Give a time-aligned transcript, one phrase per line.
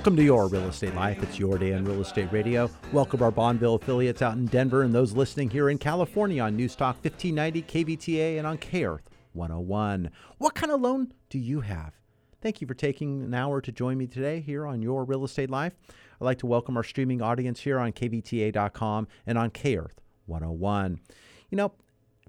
[0.00, 1.22] Welcome to your real estate life.
[1.22, 2.70] It's your day on real estate radio.
[2.90, 6.74] Welcome our Bonneville affiliates out in Denver and those listening here in California on News
[6.74, 10.10] Talk 1590 KVTA and on K Earth 101.
[10.38, 11.92] What kind of loan do you have?
[12.40, 15.50] Thank you for taking an hour to join me today here on Your Real Estate
[15.50, 15.74] Life.
[16.18, 20.98] I'd like to welcome our streaming audience here on kvta.com and on K Earth 101.
[21.50, 21.74] You know,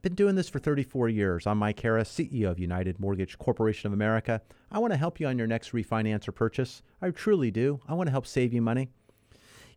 [0.01, 1.45] been doing this for 34 years.
[1.45, 4.41] I'm Mike Harris, CEO of United Mortgage Corporation of America.
[4.71, 6.81] I want to help you on your next refinance or purchase.
[7.01, 7.79] I truly do.
[7.87, 8.89] I want to help save you money.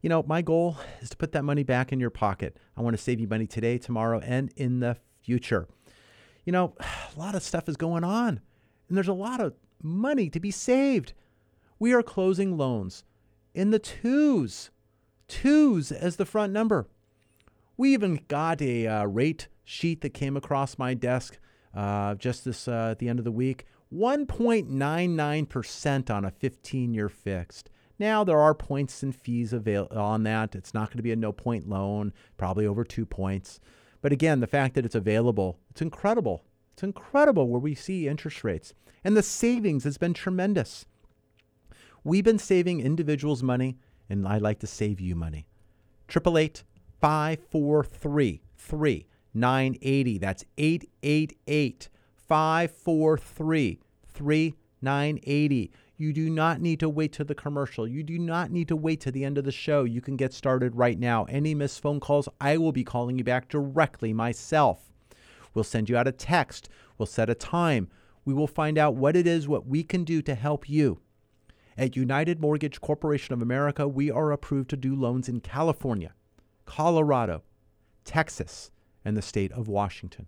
[0.01, 2.57] You know, my goal is to put that money back in your pocket.
[2.77, 5.69] I want to save you money today, tomorrow, and in the future.
[6.47, 6.75] You know,
[7.17, 8.41] a lot of stuff is going on,
[8.89, 9.53] and there's a lot of
[9.83, 11.13] money to be saved.
[11.79, 13.05] We are closing loans
[13.55, 14.71] in the twos,
[15.29, 16.89] twos as the front number.
[17.77, 21.39] We even got a uh, rate sheet that came across my desk
[21.75, 23.67] uh, just this uh, at the end of the week.
[23.93, 27.71] 1.99% on a 15-year fixed.
[27.99, 30.55] Now there are points and fees avail- on that.
[30.55, 33.61] It's not going to be a no-point loan, probably over two points.
[34.03, 36.45] But again, the fact that it's available, it's incredible.
[36.73, 40.87] It's incredible where we see interest rates, and the savings has been tremendous.
[42.03, 43.79] We've been saving individuals money,
[44.11, 45.47] and I'd like to save you money.
[46.11, 46.65] 888
[47.01, 48.43] 543
[49.35, 50.19] 3980.
[50.19, 53.81] That's 888 543
[54.15, 55.73] 3980.
[55.97, 57.87] You do not need to wait to the commercial.
[57.87, 59.85] You do not need to wait to the end of the show.
[59.85, 61.25] You can get started right now.
[61.25, 64.91] Any missed phone calls, I will be calling you back directly myself.
[65.53, 66.69] We'll send you out a text.
[66.97, 67.89] We'll set a time.
[68.25, 71.01] We will find out what it is, what we can do to help you.
[71.77, 76.15] At United Mortgage Corporation of America, we are approved to do loans in California,
[76.67, 77.43] Colorado,
[78.05, 78.71] Texas,
[79.05, 80.27] and the state of Washington.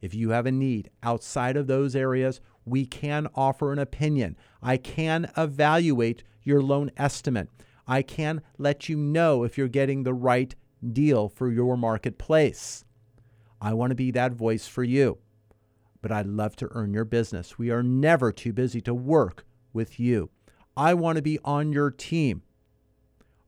[0.00, 4.36] If you have a need outside of those areas, we can offer an opinion.
[4.62, 7.48] I can evaluate your loan estimate.
[7.86, 10.54] I can let you know if you're getting the right
[10.92, 12.84] deal for your marketplace.
[13.60, 15.18] I want to be that voice for you,
[16.02, 17.58] but I'd love to earn your business.
[17.58, 20.30] We are never too busy to work with you.
[20.76, 22.42] I want to be on your team.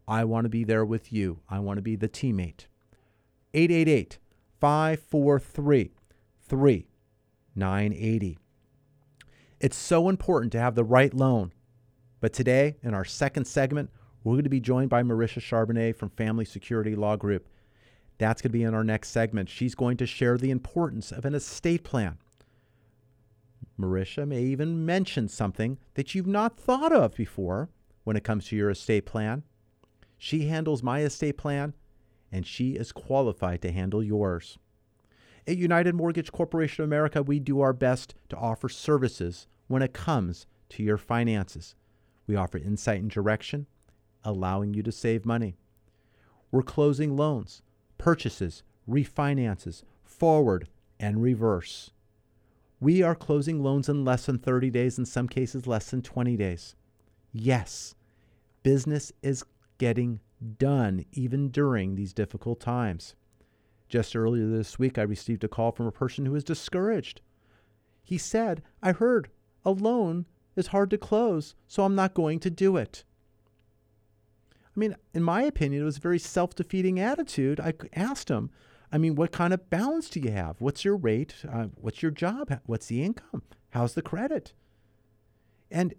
[0.06, 1.40] I want to be there with you.
[1.48, 2.66] I want to be the teammate.
[3.52, 4.18] 888
[4.60, 5.92] 543
[6.48, 8.38] 3980.
[9.60, 11.52] It's so important to have the right loan.
[12.20, 13.90] But today, in our second segment,
[14.24, 17.48] we're going to be joined by Marisha Charbonnet from Family Security Law Group.
[18.18, 19.48] That's going to be in our next segment.
[19.48, 22.18] She's going to share the importance of an estate plan.
[23.78, 27.68] Marisha may even mention something that you've not thought of before
[28.02, 29.44] when it comes to your estate plan.
[30.16, 31.74] She handles my estate plan,
[32.30, 34.58] and she is qualified to handle yours.
[35.46, 39.94] At United Mortgage Corporation of America, we do our best to offer services when it
[39.94, 41.74] comes to your finances.
[42.26, 43.66] We offer insight and direction,
[44.24, 45.56] allowing you to save money.
[46.50, 47.62] We're closing loans,
[47.96, 50.68] purchases, refinances, forward
[51.00, 51.90] and reverse.
[52.80, 56.36] We are closing loans in less than 30 days, in some cases, less than 20
[56.36, 56.74] days.
[57.32, 57.94] Yes,
[58.62, 59.44] business is
[59.78, 60.20] getting
[60.58, 63.14] done even during these difficult times.
[63.88, 67.22] Just earlier this week, I received a call from a person who was discouraged.
[68.04, 69.30] He said, I heard
[69.64, 70.26] a loan
[70.56, 73.04] is hard to close, so I'm not going to do it.
[74.52, 77.58] I mean, in my opinion, it was a very self defeating attitude.
[77.60, 78.50] I asked him,
[78.92, 80.60] I mean, what kind of balance do you have?
[80.60, 81.34] What's your rate?
[81.50, 82.60] Uh, what's your job?
[82.64, 83.42] What's the income?
[83.70, 84.52] How's the credit?
[85.70, 85.94] And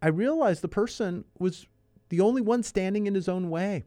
[0.00, 1.66] I realized the person was
[2.08, 3.84] the only one standing in his own way.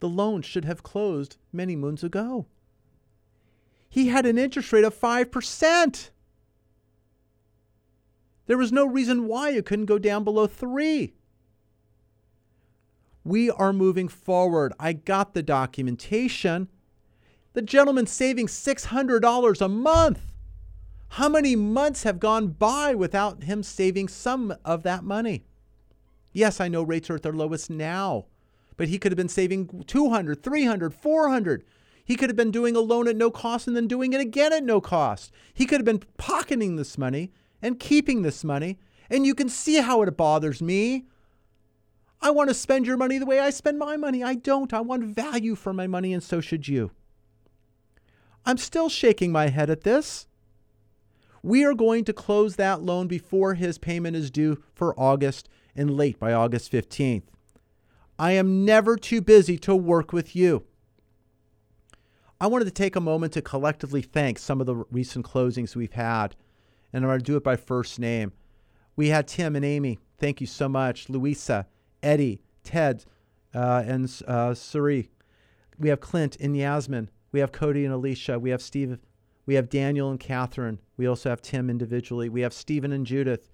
[0.00, 2.46] The loan should have closed many moons ago.
[3.88, 6.10] He had an interest rate of 5%.
[8.46, 11.12] There was no reason why it couldn't go down below 3.
[13.24, 14.72] We are moving forward.
[14.80, 16.68] I got the documentation.
[17.52, 20.20] The gentleman's saving $600 a month.
[21.14, 25.44] How many months have gone by without him saving some of that money?
[26.32, 28.26] Yes, I know rates are at their lowest now,
[28.76, 31.64] but he could have been saving 200, 300, 400.
[32.04, 34.52] He could have been doing a loan at no cost and then doing it again
[34.52, 35.32] at no cost.
[35.52, 37.32] He could have been pocketing this money
[37.62, 38.78] and keeping this money.
[39.08, 41.06] And you can see how it bothers me.
[42.22, 44.22] I want to spend your money the way I spend my money.
[44.22, 44.72] I don't.
[44.72, 46.90] I want value for my money, and so should you.
[48.44, 50.26] I'm still shaking my head at this.
[51.42, 55.48] We are going to close that loan before his payment is due for August
[55.80, 57.22] and late by August 15th.
[58.18, 60.64] I am never too busy to work with you.
[62.38, 65.94] I wanted to take a moment to collectively thank some of the recent closings we've
[65.94, 66.36] had,
[66.92, 68.32] and I'm going to do it by first name.
[68.94, 69.98] We had Tim and Amy.
[70.18, 71.08] Thank you so much.
[71.08, 71.66] Louisa,
[72.02, 73.06] Eddie, Ted,
[73.54, 75.08] uh, and uh, Suri.
[75.78, 77.08] We have Clint and Yasmin.
[77.32, 78.38] We have Cody and Alicia.
[78.38, 78.98] We have Steve.
[79.46, 80.78] We have Daniel and Catherine.
[80.98, 82.28] We also have Tim individually.
[82.28, 83.48] We have Stephen and Judith.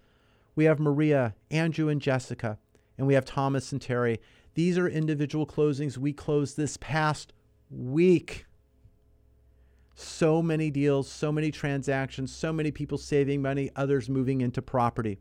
[0.57, 2.59] We have Maria, Andrew, and Jessica.
[2.99, 4.21] And we have Thomas and Terry.
[4.55, 7.35] These are individual closings we closed this past
[7.71, 8.47] week.
[9.95, 15.19] So many deals, so many transactions, so many people saving money, others moving into property.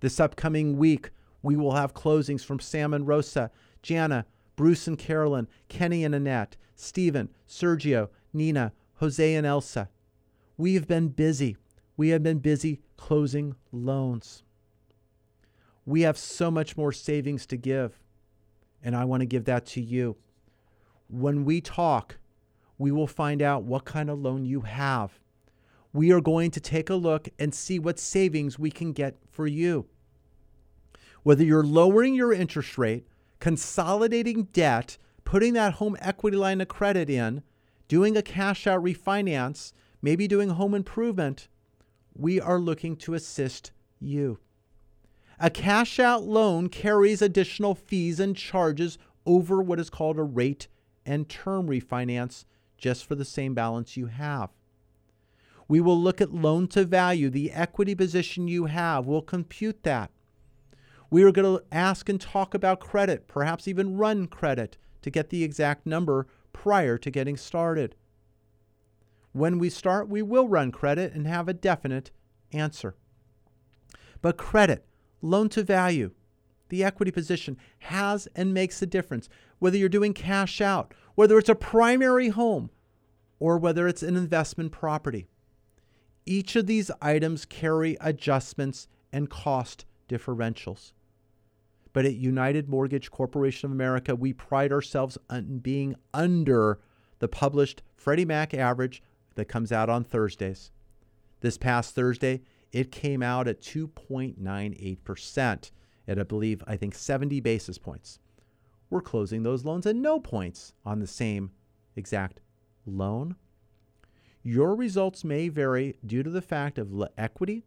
[0.00, 1.10] This upcoming week,
[1.42, 3.50] we will have closings from Sam and Rosa,
[3.82, 4.24] Jana,
[4.56, 9.88] Bruce and Carolyn, Kenny and Annette, Stephen, Sergio, Nina, Jose and Elsa.
[10.56, 11.56] We have been busy.
[11.98, 14.44] We have been busy closing loans.
[15.84, 17.98] We have so much more savings to give,
[18.80, 20.16] and I want to give that to you.
[21.08, 22.18] When we talk,
[22.78, 25.18] we will find out what kind of loan you have.
[25.92, 29.48] We are going to take a look and see what savings we can get for
[29.48, 29.86] you.
[31.24, 33.08] Whether you're lowering your interest rate,
[33.40, 37.42] consolidating debt, putting that home equity line of credit in,
[37.88, 41.48] doing a cash out refinance, maybe doing home improvement,
[42.18, 43.70] we are looking to assist
[44.00, 44.38] you.
[45.38, 50.66] A cash out loan carries additional fees and charges over what is called a rate
[51.06, 52.44] and term refinance
[52.76, 54.50] just for the same balance you have.
[55.68, 59.06] We will look at loan to value, the equity position you have.
[59.06, 60.10] We'll compute that.
[61.10, 65.30] We are going to ask and talk about credit, perhaps even run credit to get
[65.30, 67.94] the exact number prior to getting started.
[69.32, 72.10] When we start, we will run credit and have a definite
[72.52, 72.96] answer.
[74.20, 74.84] But credit,
[75.20, 76.12] loan to value,
[76.68, 79.28] the equity position has and makes a difference.
[79.58, 82.70] Whether you're doing cash out, whether it's a primary home,
[83.40, 85.26] or whether it's an investment property.
[86.26, 90.92] Each of these items carry adjustments and cost differentials.
[91.92, 96.80] But at United Mortgage Corporation of America, we pride ourselves on being under
[97.18, 99.02] the published Freddie Mac average
[99.38, 100.72] that comes out on Thursdays.
[101.42, 102.42] This past Thursday,
[102.72, 105.70] it came out at 2.98%
[106.08, 108.18] at, I believe, I think 70 basis points.
[108.90, 111.52] We're closing those loans at no points on the same
[111.94, 112.40] exact
[112.84, 113.36] loan.
[114.42, 117.64] Your results may vary due to the fact of equity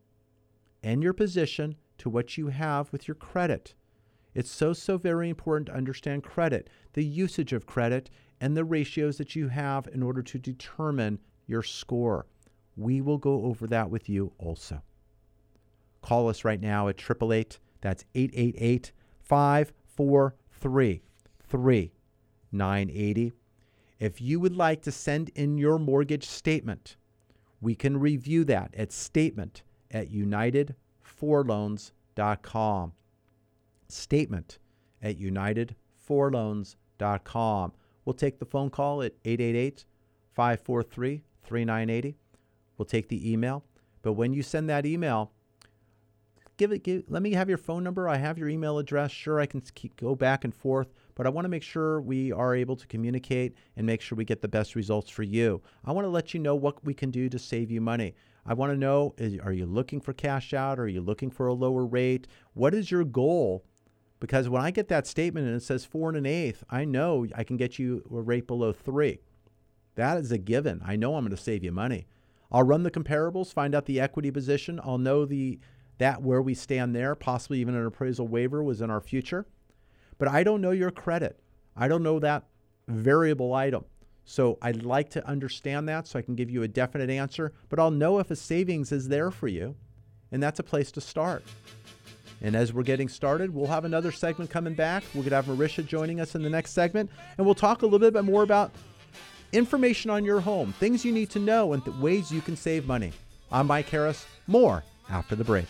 [0.84, 3.76] and your position to what you have with your credit.
[4.36, 8.10] It's so, so very important to understand credit, the usage of credit,
[8.42, 12.26] and the ratios that you have in order to determine your score.
[12.76, 14.82] We will go over that with you also.
[16.02, 21.02] Call us right now at 888, that's 888 543
[21.48, 23.34] 3980.
[24.00, 26.96] If you would like to send in your mortgage statement,
[27.62, 32.94] we can review that at statement at unitedforloans.com.
[33.88, 34.58] Statement
[35.04, 37.74] at unitedforloans.com.
[38.06, 39.86] We'll take the phone call at 888
[40.34, 42.18] 543 3980.
[42.78, 43.64] We'll take the email.
[44.02, 45.32] But when you send that email,
[46.58, 48.08] give it give, let me have your phone number.
[48.10, 49.12] I have your email address.
[49.12, 52.32] Sure, I can keep, go back and forth, but I want to make sure we
[52.32, 55.62] are able to communicate and make sure we get the best results for you.
[55.86, 58.16] I want to let you know what we can do to save you money.
[58.46, 60.80] I want to know is, are you looking for cash out?
[60.80, 62.28] Are you looking for a lower rate?
[62.54, 63.64] What is your goal?
[64.20, 67.28] Because when I get that statement and it says four and an eighth, I know
[67.36, 69.20] I can get you a rate below three.
[69.96, 70.82] That is a given.
[70.86, 72.08] I know I'm going to save you money.
[72.52, 74.80] I'll run the comparables, find out the equity position.
[74.84, 75.60] I'll know the
[75.98, 79.46] that where we stand there, possibly even an appraisal waiver was in our future.
[80.18, 81.40] But I don't know your credit.
[81.76, 82.46] I don't know that
[82.88, 83.86] variable item.
[84.26, 87.80] So I'd like to understand that so I can give you a definite answer, but
[87.80, 89.76] I'll know if a savings is there for you.
[90.32, 91.44] And that's a place to start.
[92.42, 95.04] And as we're getting started, we'll have another segment coming back.
[95.14, 97.86] We're going to have Marisha joining us in the next segment, and we'll talk a
[97.86, 98.72] little bit more about
[99.54, 102.88] information on your home, things you need to know, and th- ways you can save
[102.88, 103.12] money.
[103.52, 104.26] I'm Mike Harris.
[104.48, 105.66] More after the break.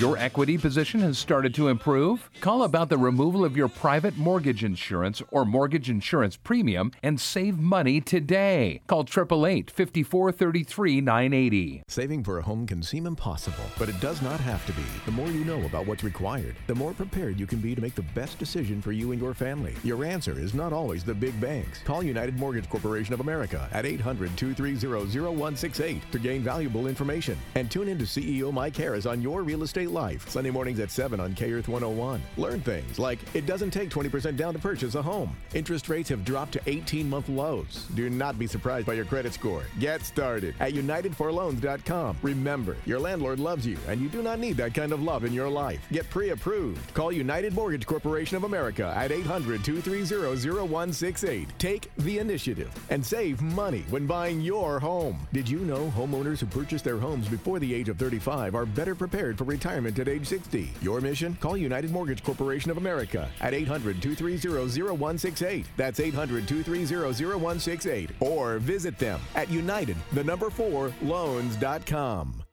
[0.00, 2.30] Your equity position has started to improve?
[2.40, 7.58] Call about the removal of your private mortgage insurance or mortgage insurance premium and save
[7.58, 8.80] money today.
[8.86, 11.82] Call 888 5433 980.
[11.86, 14.82] Saving for a home can seem impossible, but it does not have to be.
[15.04, 17.94] The more you know about what's required, the more prepared you can be to make
[17.94, 19.74] the best decision for you and your family.
[19.84, 21.82] Your answer is not always the big banks.
[21.82, 27.36] Call United Mortgage Corporation of America at 800 230 0168 to gain valuable information.
[27.54, 30.90] And tune in to CEO Mike Harris on Your Real Estate Life, Sunday mornings at
[30.90, 32.22] 7 on K Earth 101.
[32.36, 35.36] Learn things like it doesn't take 20% down to purchase a home.
[35.52, 37.86] Interest rates have dropped to 18 month lows.
[37.94, 39.64] Do not be surprised by your credit score.
[39.80, 42.18] Get started at UnitedForLoans.com.
[42.22, 45.32] Remember, your landlord loves you, and you do not need that kind of love in
[45.32, 45.80] your life.
[45.90, 46.94] Get pre approved.
[46.94, 51.48] Call United Mortgage Corporation of America at 800 230 0168.
[51.58, 55.18] Take the initiative and save money when buying your home.
[55.32, 58.94] Did you know homeowners who purchase their homes before the age of 35 are better
[58.94, 60.72] prepared for retirement at age 60?
[60.80, 61.36] Your mission?
[61.40, 65.66] Call United Mortgage Corporation of America at 800 230 0168.
[65.76, 68.10] That's 800 230 0168.
[68.20, 72.44] Or visit them at United, the number 4, loans.com.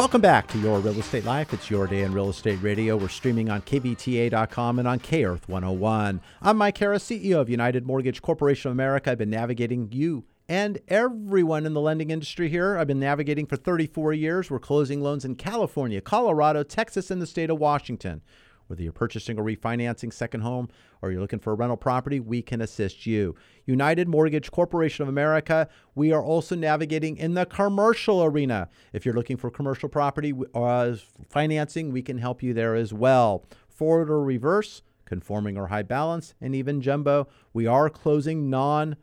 [0.00, 1.52] Welcome back to Your Real Estate Life.
[1.52, 2.96] It's your day in real estate radio.
[2.96, 6.22] We're streaming on KVTA.com and on K Earth 101.
[6.40, 9.10] I'm Mike Harris, CEO of United Mortgage Corporation of America.
[9.10, 12.78] I've been navigating you and everyone in the lending industry here.
[12.78, 14.50] I've been navigating for 34 years.
[14.50, 18.22] We're closing loans in California, Colorado, Texas, and the state of Washington.
[18.70, 20.68] Whether you're purchasing or refinancing second home
[21.02, 23.34] or you're looking for a rental property, we can assist you.
[23.66, 28.68] United Mortgage Corporation of America, we are also navigating in the commercial arena.
[28.92, 30.94] If you're looking for commercial property uh,
[31.28, 33.44] financing, we can help you there as well.
[33.68, 38.94] Forward or reverse, conforming or high balance, and even jumbo, we are closing non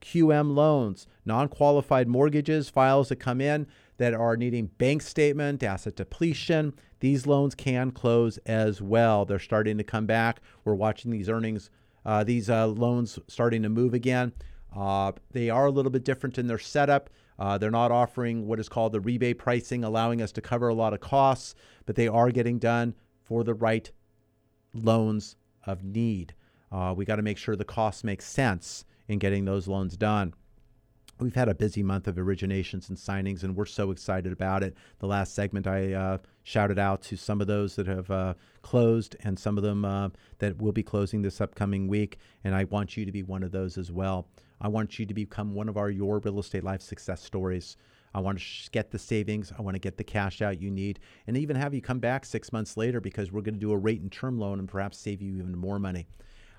[0.00, 5.96] QM loans, non qualified mortgages, files that come in that are needing bank statement, asset
[5.96, 6.72] depletion.
[7.00, 9.24] These loans can close as well.
[9.24, 10.40] They're starting to come back.
[10.64, 11.70] We're watching these earnings,
[12.04, 14.32] uh, these uh, loans starting to move again.
[14.74, 17.10] Uh, they are a little bit different in their setup.
[17.38, 20.74] Uh, they're not offering what is called the rebate pricing, allowing us to cover a
[20.74, 21.54] lot of costs,
[21.86, 23.90] but they are getting done for the right
[24.74, 25.36] loans
[25.66, 26.34] of need.
[26.70, 30.34] Uh, we got to make sure the costs make sense in getting those loans done.
[31.20, 34.76] We've had a busy month of originations and signings, and we're so excited about it.
[35.00, 39.16] The last segment, I uh, shouted out to some of those that have uh, closed
[39.24, 42.18] and some of them uh, that will be closing this upcoming week.
[42.44, 44.28] And I want you to be one of those as well.
[44.60, 47.76] I want you to become one of our Your Real Estate Life success stories.
[48.14, 49.52] I want to sh- get the savings.
[49.58, 52.24] I want to get the cash out you need, and even have you come back
[52.24, 54.98] six months later because we're going to do a rate and term loan and perhaps
[54.98, 56.06] save you even more money.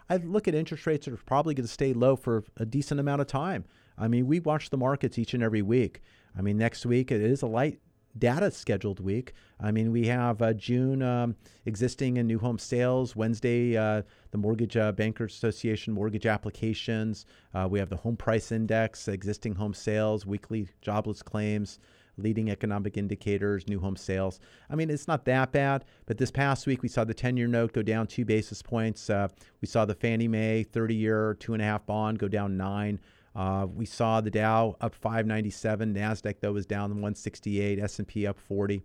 [0.09, 2.99] I look at interest rates that are probably going to stay low for a decent
[2.99, 3.65] amount of time.
[3.99, 6.01] I mean, we watch the markets each and every week.
[6.37, 7.79] I mean, next week it is a light
[8.17, 9.33] data scheduled week.
[9.59, 13.15] I mean, we have uh, June um, existing and new home sales.
[13.15, 14.01] Wednesday, uh,
[14.31, 17.25] the Mortgage uh, Bankers Association mortgage applications.
[17.53, 21.79] Uh, we have the home price index, existing home sales, weekly jobless claims
[22.21, 24.39] leading economic indicators, new home sales.
[24.69, 27.47] I mean, it's not that bad, but this past week we saw the 10 year
[27.47, 29.09] note go down two basis points.
[29.09, 29.29] Uh,
[29.61, 32.99] we saw the Fannie Mae 30 year, two and a half bond go down nine.
[33.35, 38.81] Uh, we saw the Dow up 597, Nasdaq though was down 168, S&P up 40.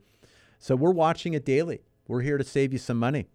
[0.58, 1.80] So we're watching it daily.
[2.06, 3.26] We're here to save you some money,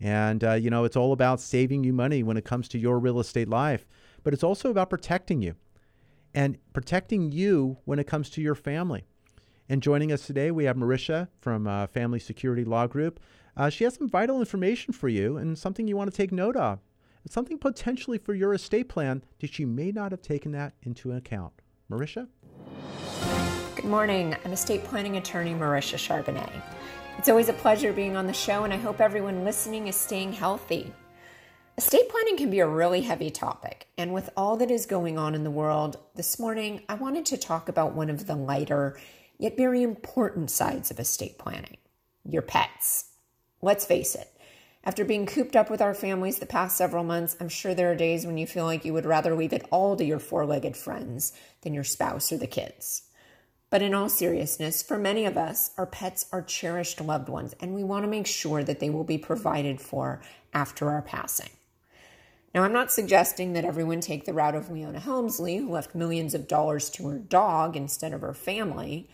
[0.00, 2.98] and uh, you know it's all about saving you money when it comes to your
[2.98, 3.86] real estate life,
[4.22, 5.54] but it's also about protecting you,
[6.34, 9.04] and protecting you when it comes to your family.
[9.68, 13.20] And joining us today, we have Marisha from uh, Family Security Law Group.
[13.56, 16.56] Uh, she has some vital information for you and something you want to take note
[16.56, 16.80] of.
[17.28, 21.54] Something potentially for your estate plan that you may not have taken that into account.
[21.90, 22.28] Marisha?
[23.76, 24.36] Good morning.
[24.44, 26.50] I'm estate planning attorney Marisha Charbonnet.
[27.18, 30.34] It's always a pleasure being on the show, and I hope everyone listening is staying
[30.34, 30.92] healthy.
[31.78, 35.34] Estate planning can be a really heavy topic, and with all that is going on
[35.34, 38.98] in the world, this morning I wanted to talk about one of the lighter
[39.38, 41.78] yet very important sides of estate planning
[42.26, 43.12] your pets.
[43.60, 44.30] Let's face it,
[44.84, 47.96] after being cooped up with our families the past several months, I'm sure there are
[47.96, 50.76] days when you feel like you would rather leave it all to your four legged
[50.76, 53.02] friends than your spouse or the kids.
[53.70, 57.74] But in all seriousness, for many of us, our pets are cherished loved ones, and
[57.74, 60.20] we want to make sure that they will be provided for
[60.52, 61.50] after our passing.
[62.54, 66.34] Now, I'm not suggesting that everyone take the route of Leona Helmsley, who left millions
[66.34, 69.08] of dollars to her dog instead of her family,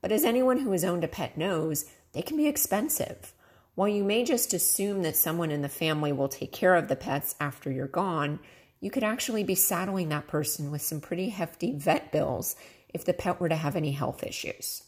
[0.00, 3.32] but as anyone who has owned a pet knows, they can be expensive.
[3.74, 6.96] While you may just assume that someone in the family will take care of the
[6.96, 8.38] pets after you're gone,
[8.80, 12.54] you could actually be saddling that person with some pretty hefty vet bills
[12.92, 14.84] if the pet were to have any health issues.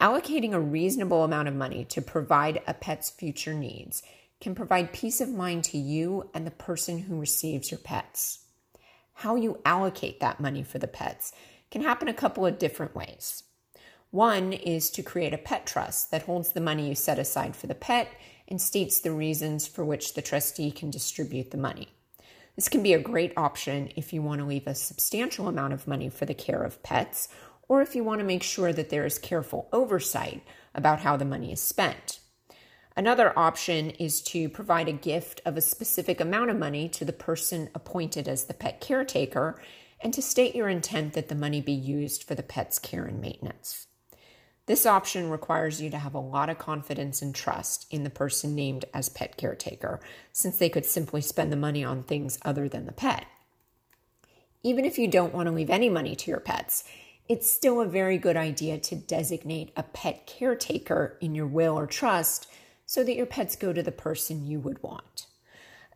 [0.00, 4.02] Allocating a reasonable amount of money to provide a pet's future needs
[4.40, 8.44] can provide peace of mind to you and the person who receives your pets.
[9.14, 11.32] How you allocate that money for the pets
[11.70, 13.42] can happen a couple of different ways.
[14.16, 17.66] One is to create a pet trust that holds the money you set aside for
[17.66, 18.08] the pet
[18.48, 21.88] and states the reasons for which the trustee can distribute the money.
[22.54, 25.86] This can be a great option if you want to leave a substantial amount of
[25.86, 27.28] money for the care of pets
[27.68, 30.42] or if you want to make sure that there is careful oversight
[30.74, 32.20] about how the money is spent.
[32.96, 37.12] Another option is to provide a gift of a specific amount of money to the
[37.12, 39.60] person appointed as the pet caretaker
[40.00, 43.20] and to state your intent that the money be used for the pet's care and
[43.20, 43.88] maintenance.
[44.66, 48.54] This option requires you to have a lot of confidence and trust in the person
[48.54, 50.00] named as pet caretaker,
[50.32, 53.26] since they could simply spend the money on things other than the pet.
[54.64, 56.82] Even if you don't want to leave any money to your pets,
[57.28, 61.86] it's still a very good idea to designate a pet caretaker in your will or
[61.86, 62.48] trust
[62.86, 65.26] so that your pets go to the person you would want.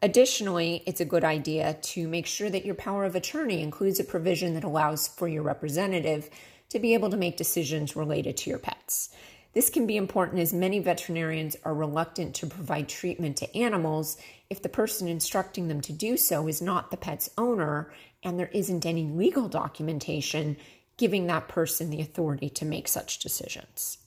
[0.02, 4.04] Additionally, it's a good idea to make sure that your power of attorney includes a
[4.04, 6.30] provision that allows for your representative
[6.70, 9.10] to be able to make decisions related to your pets.
[9.52, 14.16] This can be important as many veterinarians are reluctant to provide treatment to animals
[14.48, 18.50] if the person instructing them to do so is not the pet's owner and there
[18.52, 20.56] isn't any legal documentation
[20.96, 23.98] giving that person the authority to make such decisions.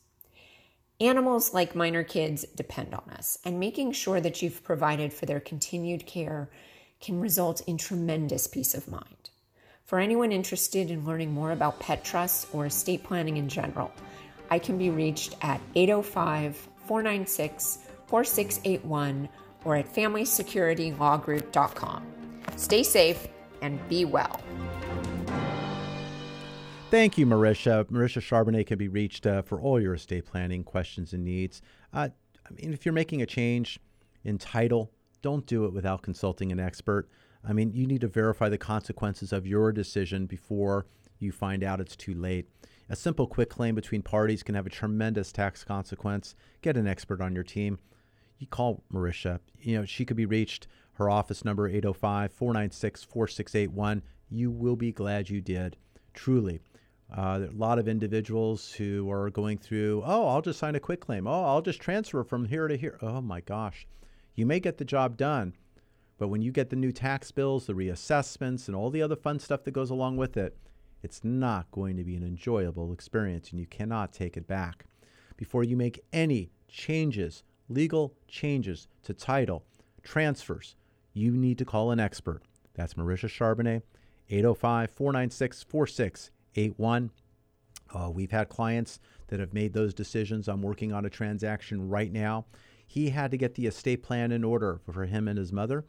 [1.02, 5.40] Animals, like minor kids, depend on us, and making sure that you've provided for their
[5.40, 6.50] continued care
[7.02, 9.23] can result in tremendous peace of mind.
[9.94, 13.92] For anyone interested in learning more about pet trusts or estate planning in general,
[14.50, 16.56] I can be reached at 805
[16.88, 17.78] 496
[18.08, 19.30] 4681
[19.64, 22.08] or at FamilySecurityLawGroup.com.
[22.56, 23.28] Stay safe
[23.62, 24.42] and be well.
[26.90, 27.84] Thank you, Marisha.
[27.92, 31.62] Marisha Charbonnet can be reached uh, for all your estate planning questions and needs.
[31.94, 32.10] Uh,
[32.50, 33.80] I mean, if you're making a change
[34.24, 34.90] in title,
[35.22, 37.08] don't do it without consulting an expert.
[37.48, 40.86] I mean, you need to verify the consequences of your decision before
[41.20, 42.48] you find out it's too late.
[42.90, 46.36] A simple quick claim between parties can have a tremendous tax consequence.
[46.62, 47.80] Get an expert on your team.
[48.40, 49.40] You call Marisha.
[49.60, 50.68] You know, she could be reached.
[50.94, 54.04] Her office number 805 496 4681.
[54.30, 55.78] You will be glad you did.
[56.14, 56.60] Truly.
[57.12, 60.76] Uh, there are a lot of individuals who are going through, oh, I'll just sign
[60.76, 61.28] a quick claim.
[61.28, 62.98] Oh, I'll just transfer from here to here.
[63.02, 63.88] Oh my gosh.
[64.36, 65.54] You may get the job done,
[66.18, 69.40] but when you get the new tax bills, the reassessments, and all the other fun
[69.40, 70.58] stuff that goes along with it,
[71.02, 74.86] it's not going to be an enjoyable experience and you cannot take it back.
[75.36, 79.66] Before you make any changes, legal changes to title,
[80.02, 80.76] transfers,
[81.14, 82.42] you need to call an expert.
[82.74, 83.82] That's Marisha Charbonnet,
[84.30, 87.12] 805 496 4681.
[87.94, 90.48] Uh, we've had clients that have made those decisions.
[90.48, 92.46] I'm working on a transaction right now.
[92.86, 95.86] He had to get the estate plan in order for him and his mother.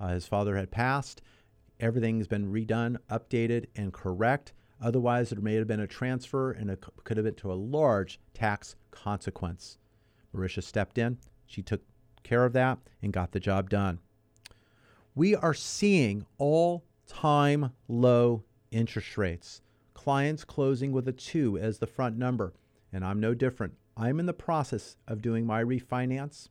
[0.00, 1.20] Uh, his father had passed.
[1.80, 4.52] Everything's been redone, updated, and correct.
[4.80, 8.20] Otherwise, there may have been a transfer and it could have been to a large
[8.34, 9.78] tax consequence.
[10.34, 11.18] Marisha stepped in.
[11.46, 11.82] She took
[12.22, 13.98] care of that and got the job done.
[15.14, 19.62] We are seeing all time low interest rates.
[19.94, 22.52] Clients closing with a two as the front number.
[22.92, 23.74] And I'm no different.
[23.96, 26.48] I'm in the process of doing my refinance.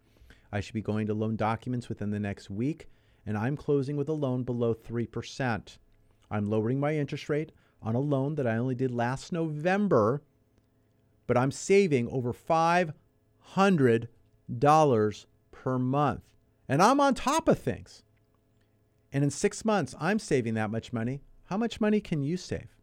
[0.52, 2.90] I should be going to loan documents within the next week,
[3.28, 5.78] and I'm closing with a loan below 3%.
[6.32, 10.22] I'm lowering my interest rate on a loan that I only did last November,
[11.28, 12.94] but I'm saving over $500
[15.52, 16.24] per month.
[16.70, 18.04] And I'm on top of things.
[19.12, 21.22] And in six months, I'm saving that much money.
[21.46, 22.78] How much money can you save?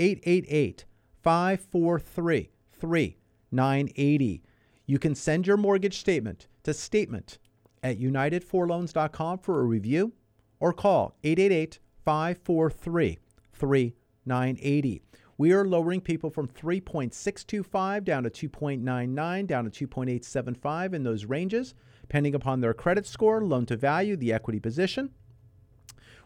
[0.00, 0.84] 888
[1.22, 4.42] 543 3980.
[4.86, 7.38] You can send your mortgage statement to statement
[7.82, 10.12] at unitedforloans.com for a review
[10.60, 13.18] or call 888 543
[13.52, 15.02] 3980.
[15.36, 21.74] We are lowering people from 3.625 down to 2.99, down to 2.875 in those ranges,
[22.00, 25.10] depending upon their credit score, loan to value, the equity position.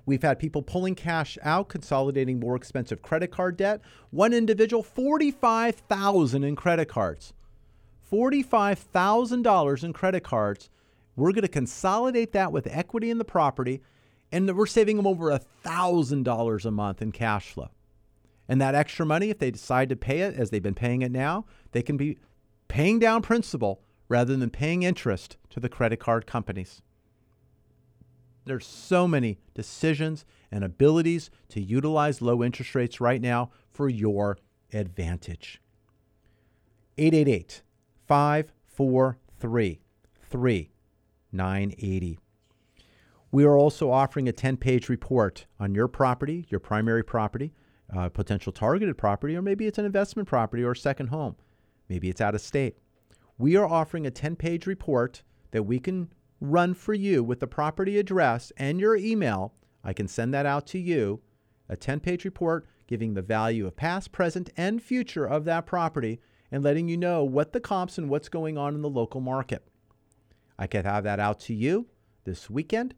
[0.06, 3.82] We've had people pulling cash out, consolidating more expensive credit card debt.
[4.10, 7.34] One individual, 45,000 in credit cards.
[8.10, 10.70] $45,000 in credit cards.
[11.16, 13.82] We're going to consolidate that with equity in the property,
[14.30, 17.70] and we're saving them over $1,000 a month in cash flow.
[18.48, 21.12] And that extra money, if they decide to pay it as they've been paying it
[21.12, 22.18] now, they can be
[22.68, 26.82] paying down principal rather than paying interest to the credit card companies.
[28.44, 34.38] There's so many decisions and abilities to utilize low interest rates right now for your
[34.72, 35.60] advantage.
[36.98, 37.62] 888
[38.06, 40.71] 543
[41.32, 42.18] 3980.
[43.30, 47.54] We are also offering a 10 page report on your property, your primary property,
[47.94, 51.36] uh, potential targeted property, or maybe it's an investment property or a second home.
[51.88, 52.76] Maybe it's out of state.
[53.38, 57.46] We are offering a 10 page report that we can run for you with the
[57.46, 59.54] property address and your email.
[59.82, 61.20] I can send that out to you.
[61.68, 66.20] A 10 page report giving the value of past, present, and future of that property
[66.50, 69.66] and letting you know what the comps and what's going on in the local market.
[70.62, 71.88] I can have that out to you
[72.22, 72.94] this weekend.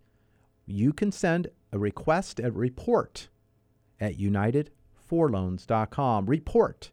[0.66, 3.30] You can send a request, a report
[3.98, 6.26] at unitedforloans.com.
[6.26, 6.90] Report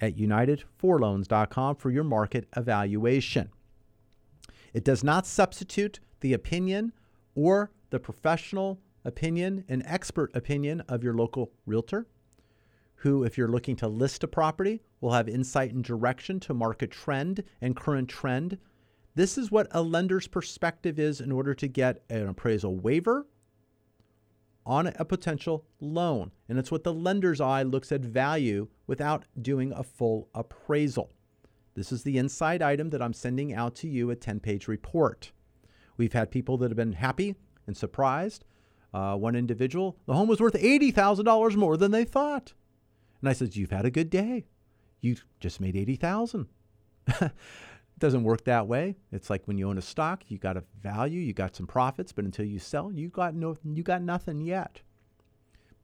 [0.00, 3.50] at unitedforloans.com for your market evaluation.
[4.72, 6.94] It does not substitute the opinion
[7.34, 12.06] or the professional opinion and expert opinion of your local realtor,
[12.94, 16.90] who, if you're looking to list a property, will have insight and direction to market
[16.90, 18.56] trend and current trend.
[19.14, 23.26] This is what a lender's perspective is in order to get an appraisal waiver
[24.66, 26.32] on a potential loan.
[26.48, 31.12] And it's what the lender's eye looks at value without doing a full appraisal.
[31.74, 35.32] This is the inside item that I'm sending out to you a 10 page report.
[35.96, 38.44] We've had people that have been happy and surprised.
[38.92, 42.52] Uh, one individual, the home was worth $80,000 more than they thought.
[43.20, 44.46] And I said, You've had a good day.
[45.00, 46.46] You just made 80000
[47.96, 48.96] It doesn't work that way.
[49.12, 52.12] It's like when you own a stock, you got a value, you got some profits,
[52.12, 54.80] but until you sell, you got no you got nothing yet.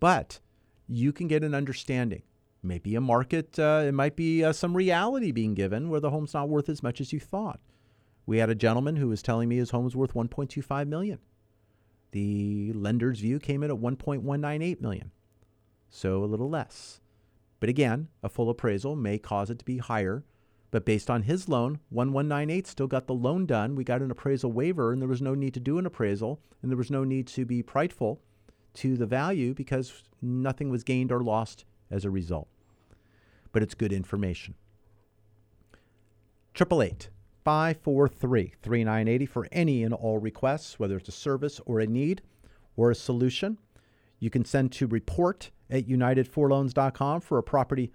[0.00, 0.40] But
[0.88, 2.22] you can get an understanding.
[2.62, 6.34] Maybe a market, uh, it might be uh, some reality being given where the home's
[6.34, 7.60] not worth as much as you thought.
[8.26, 11.20] We had a gentleman who was telling me his home was worth 1.25 million.
[12.10, 15.10] The lender's view came in at 1.198 million,
[15.88, 17.00] so a little less.
[17.60, 20.24] But again, a full appraisal may cause it to be higher.
[20.70, 23.74] But based on his loan, 1198 still got the loan done.
[23.74, 26.70] We got an appraisal waiver, and there was no need to do an appraisal, and
[26.70, 28.20] there was no need to be prideful
[28.74, 32.48] to the value because nothing was gained or lost as a result.
[33.52, 34.54] But it's good information.
[36.54, 37.10] 888
[37.44, 42.22] 543 3980 for any and all requests, whether it's a service or a need
[42.76, 43.58] or a solution.
[44.18, 47.92] You can send to report at unitedforloans.com for a property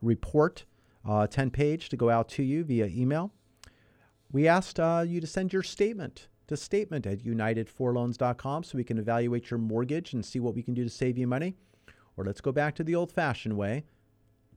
[0.00, 0.64] report,
[1.06, 3.32] uh, 10 page to go out to you via email.
[4.32, 8.98] We asked uh, you to send your statement to statement at unitedforloans.com so we can
[8.98, 11.54] evaluate your mortgage and see what we can do to save you money.
[12.16, 13.84] Or let's go back to the old fashioned way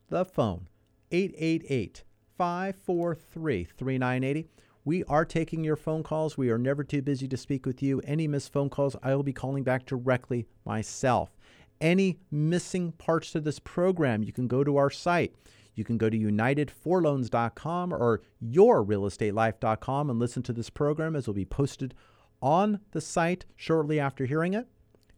[0.10, 0.68] the phone
[1.12, 2.04] 888
[2.38, 4.48] 543 3980.
[4.86, 6.38] We are taking your phone calls.
[6.38, 8.00] We are never too busy to speak with you.
[8.06, 11.36] Any missed phone calls, I will be calling back directly myself.
[11.82, 15.36] Any missing parts to this program, you can go to our site.
[15.78, 21.36] You can go to unitedforloans.com or yourrealestatelife.com and listen to this program as it will
[21.36, 21.94] be posted
[22.42, 24.68] on the site shortly after hearing it.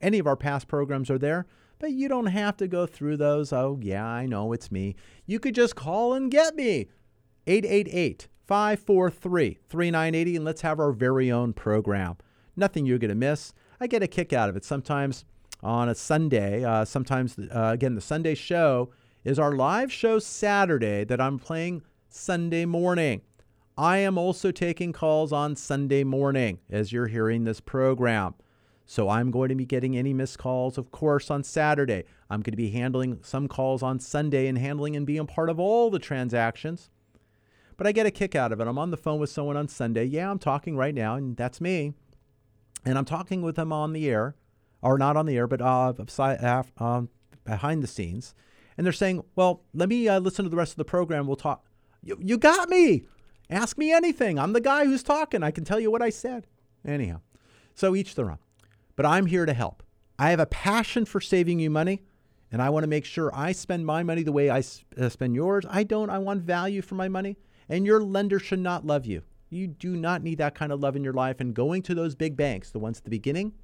[0.01, 1.45] Any of our past programs are there,
[1.79, 3.53] but you don't have to go through those.
[3.53, 4.95] Oh, yeah, I know it's me.
[5.25, 6.89] You could just call and get me.
[7.47, 12.17] 888 543 3980, and let's have our very own program.
[12.57, 13.53] Nothing you're going to miss.
[13.79, 15.23] I get a kick out of it sometimes
[15.63, 16.65] on a Sunday.
[16.65, 18.91] Uh, sometimes, uh, again, the Sunday show
[19.23, 23.21] is our live show Saturday that I'm playing Sunday morning.
[23.77, 28.35] I am also taking calls on Sunday morning as you're hearing this program.
[28.85, 32.05] So I'm going to be getting any missed calls, of course, on Saturday.
[32.29, 35.59] I'm going to be handling some calls on Sunday and handling and being part of
[35.59, 36.89] all the transactions.
[37.77, 38.67] But I get a kick out of it.
[38.67, 40.05] I'm on the phone with someone on Sunday.
[40.05, 41.93] Yeah, I'm talking right now, and that's me.
[42.83, 44.35] And I'm talking with them on the air,
[44.81, 45.93] or not on the air, but uh,
[46.79, 47.01] uh,
[47.45, 48.33] behind the scenes.
[48.79, 51.27] And they're saying, well, let me uh, listen to the rest of the program.
[51.27, 51.65] We'll talk.
[52.01, 53.03] You, you got me.
[53.49, 54.39] Ask me anything.
[54.39, 55.43] I'm the guy who's talking.
[55.43, 56.47] I can tell you what I said.
[56.87, 57.19] Anyhow,
[57.75, 58.37] so each their own.
[58.95, 59.83] But I'm here to help.
[60.17, 62.03] I have a passion for saving you money,
[62.53, 64.63] and I want to make sure I spend my money the way I
[64.97, 65.65] uh, spend yours.
[65.69, 66.09] I don't.
[66.09, 67.35] I want value for my money.
[67.67, 69.23] And your lender should not love you.
[69.49, 71.41] You do not need that kind of love in your life.
[71.41, 73.55] And going to those big banks, the ones at the beginning,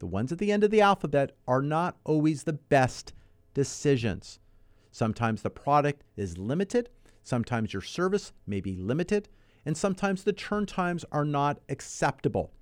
[0.00, 3.12] the ones at the end of the alphabet, are not always the best
[3.54, 4.38] decisions.
[4.90, 6.90] Sometimes the product is limited,
[7.22, 9.28] sometimes your service may be limited,
[9.64, 12.52] and sometimes the turn times are not acceptable.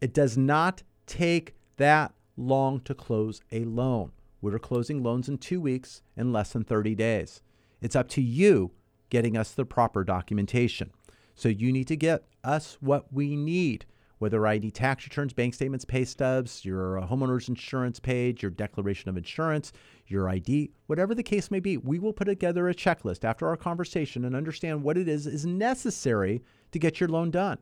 [0.00, 4.12] It does not take that long to close a loan.
[4.40, 7.42] We're closing loans in two weeks in less than 30 days.
[7.80, 8.70] It's up to you
[9.10, 10.92] getting us the proper documentation.
[11.34, 13.86] So you need to get us what we need,
[14.18, 19.08] whether I need tax returns, bank statements, pay stubs, your homeowner's insurance page, your declaration
[19.08, 19.72] of insurance,
[20.06, 21.76] your ID, whatever the case may be.
[21.76, 25.46] We will put together a checklist after our conversation and understand what it is is
[25.46, 27.58] necessary to get your loan done.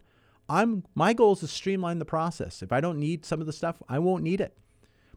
[0.49, 2.62] I'm my goal is to streamline the process.
[2.62, 4.57] If I don't need some of the stuff, I won't need it.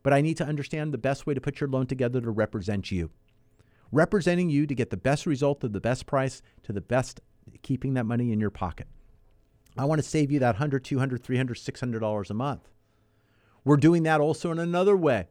[0.02, 2.92] But I need to understand the best way to put your loan together to represent
[2.92, 3.12] you.
[3.92, 7.22] Representing you to get the best result at the best price to the best
[7.62, 8.88] keeping that money in your pocket.
[9.80, 12.68] I want to save you that 100, 200, 300, 600 dollars a month.
[13.64, 15.28] We're doing that also in another way.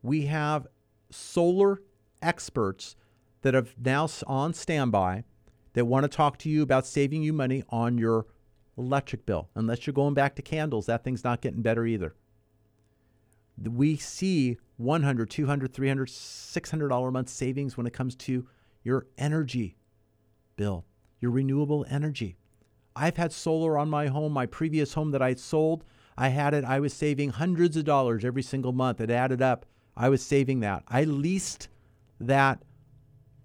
[0.00, 0.68] We have
[1.10, 1.82] solar
[2.22, 2.94] experts
[3.42, 5.24] that have now on standby
[5.72, 8.26] that want to talk to you about saving you money on your
[8.78, 9.48] electric bill.
[9.56, 12.14] Unless you're going back to candles, that thing's not getting better either.
[13.60, 18.46] We see 100, 200, 300, 600 dollar a month savings when it comes to
[18.84, 19.78] your energy
[20.54, 20.84] bill,
[21.18, 22.36] your renewable energy.
[22.94, 25.84] I've had solar on my home, my previous home that I sold.
[26.16, 29.00] I had it, I was saving hundreds of dollars every single month.
[29.00, 29.66] It added up.
[29.96, 30.82] I was saving that.
[30.88, 31.68] I leased
[32.20, 32.62] that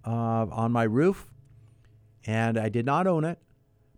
[0.05, 1.31] uh, on my roof
[2.25, 3.39] and I did not own it,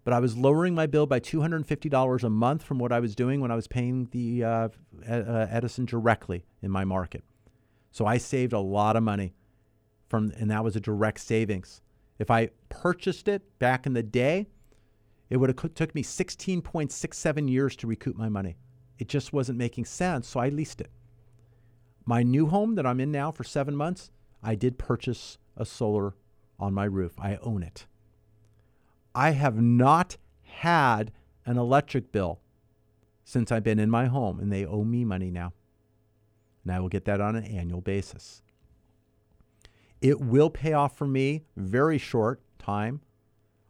[0.04, 3.42] but I was lowering my bill by $250 a month from what I was doing
[3.42, 4.70] when I was paying the uh,
[5.08, 7.24] uh, Edison directly in my market.
[7.92, 9.34] So I saved a lot of money
[10.08, 11.82] from, and that was a direct savings.
[12.20, 14.48] If I purchased it back in the day,
[15.30, 18.58] it would have took me 16.67 years to recoup my money.
[18.98, 20.92] It just wasn't making sense, so I leased it.
[22.06, 24.10] My new home that I'm in now for seven months,
[24.42, 26.16] I did purchase a solar
[26.60, 27.14] on my roof.
[27.20, 27.86] I own it.
[29.14, 31.12] I have not had
[31.46, 32.40] an electric bill
[33.24, 35.54] since I've been in my home, and they owe me money now.
[36.64, 38.42] And I will get that on an annual basis.
[40.02, 43.02] It will pay off for me very short time.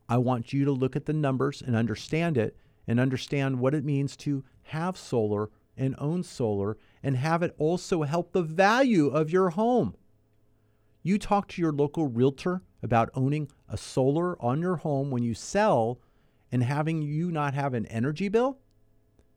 [0.10, 3.86] I want you to look at the numbers and understand it and understand what it
[3.86, 9.30] means to have solar and own solar and have it also help the value of
[9.30, 9.96] your home.
[11.04, 15.36] You talk to your local realtor about owning a solar on your home when you
[15.36, 16.00] sell
[16.52, 18.58] and having you not have an energy bill,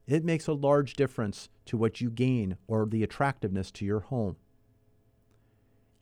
[0.06, 4.36] it makes a large difference to what you gain or the attractiveness to your home.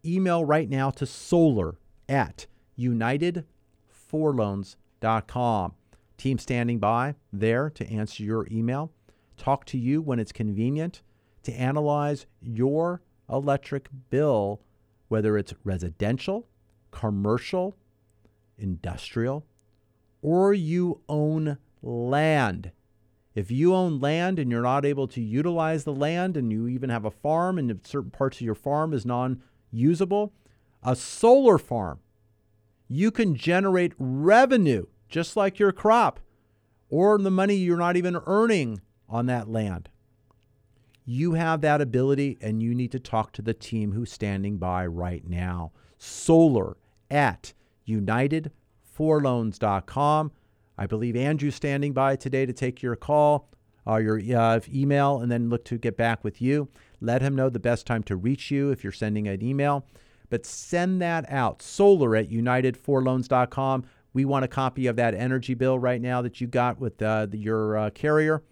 [0.05, 1.77] Email right now to solar
[2.09, 2.47] at
[4.11, 5.75] unitedforloans.com.
[6.17, 8.93] Team standing by there to answer your email,
[9.37, 11.03] talk to you when it's convenient
[11.43, 14.61] to analyze your electric bill,
[15.09, 16.47] whether it's residential,
[16.91, 17.77] commercial,
[18.59, 19.47] industrial,
[20.21, 22.73] or you own land.
[23.35, 26.91] If you own land and you're not able to utilize the land and you even
[26.91, 30.35] have a farm and certain parts of your farm is non usable,
[30.83, 32.01] a solar farm,
[32.93, 36.19] you can generate revenue just like your crop
[36.89, 39.89] or the money you're not even earning on that land.
[41.05, 44.87] You have that ability and you need to talk to the team who's standing by
[44.87, 45.71] right now.
[45.99, 46.77] Solar
[47.09, 47.53] at
[47.87, 50.33] unitedforloans.com.
[50.77, 53.49] I believe Andrew's standing by today to take your call
[53.87, 56.69] or your uh, email and then look to get back with you.
[57.01, 59.87] Let him know the best time to reach you if you're sending an email.
[60.31, 61.61] But send that out.
[61.61, 63.85] Solar at unitedforloans.com.
[64.13, 67.27] We want a copy of that energy bill right now that you got with uh,
[67.27, 68.43] the, your uh, carrier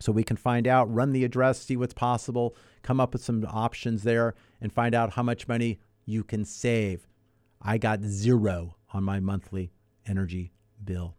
[0.00, 3.44] so we can find out, run the address, see what's possible, come up with some
[3.48, 7.06] options there, and find out how much money you can save.
[7.62, 9.72] I got zero on my monthly
[10.06, 10.52] energy
[10.84, 11.14] bill.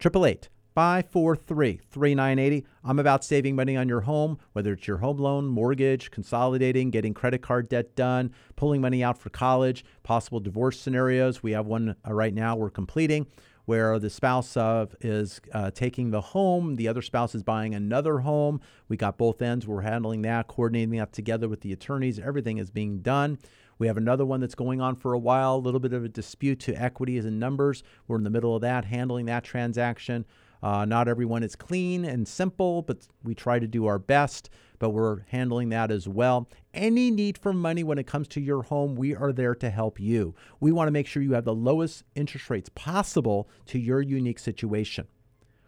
[0.00, 2.66] 888 543 3980.
[2.84, 7.14] I'm about saving money on your home, whether it's your home loan, mortgage, consolidating, getting
[7.14, 11.42] credit card debt done, pulling money out for college, possible divorce scenarios.
[11.42, 13.26] We have one uh, right now we're completing
[13.64, 18.18] where the spouse uh, is uh, taking the home, the other spouse is buying another
[18.18, 18.60] home.
[18.88, 19.66] We got both ends.
[19.66, 22.18] We're handling that, coordinating that together with the attorneys.
[22.18, 23.38] Everything is being done.
[23.78, 26.08] We have another one that's going on for a while, a little bit of a
[26.08, 27.82] dispute to equities and numbers.
[28.06, 30.26] We're in the middle of that, handling that transaction.
[30.62, 34.50] Uh, not everyone is clean and simple, but we try to do our best.
[34.78, 36.48] but we're handling that as well.
[36.74, 39.98] Any need for money when it comes to your home, we are there to help
[39.98, 40.34] you.
[40.60, 44.38] We want to make sure you have the lowest interest rates possible to your unique
[44.38, 45.06] situation.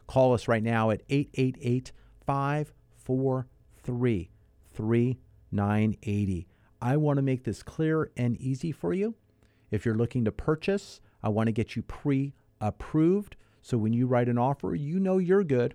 [0.06, 1.92] Call us right now at 888
[2.26, 4.30] 543
[4.74, 6.46] 3980.
[6.80, 9.14] I want to make this clear and easy for you.
[9.70, 13.36] If you're looking to purchase, I want to get you pre approved.
[13.62, 15.74] So when you write an offer, you know you're good.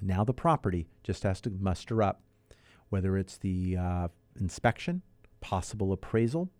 [0.00, 2.22] Now the property just has to muster up,
[2.88, 5.02] whether it's the uh, inspection,
[5.40, 6.50] possible appraisal.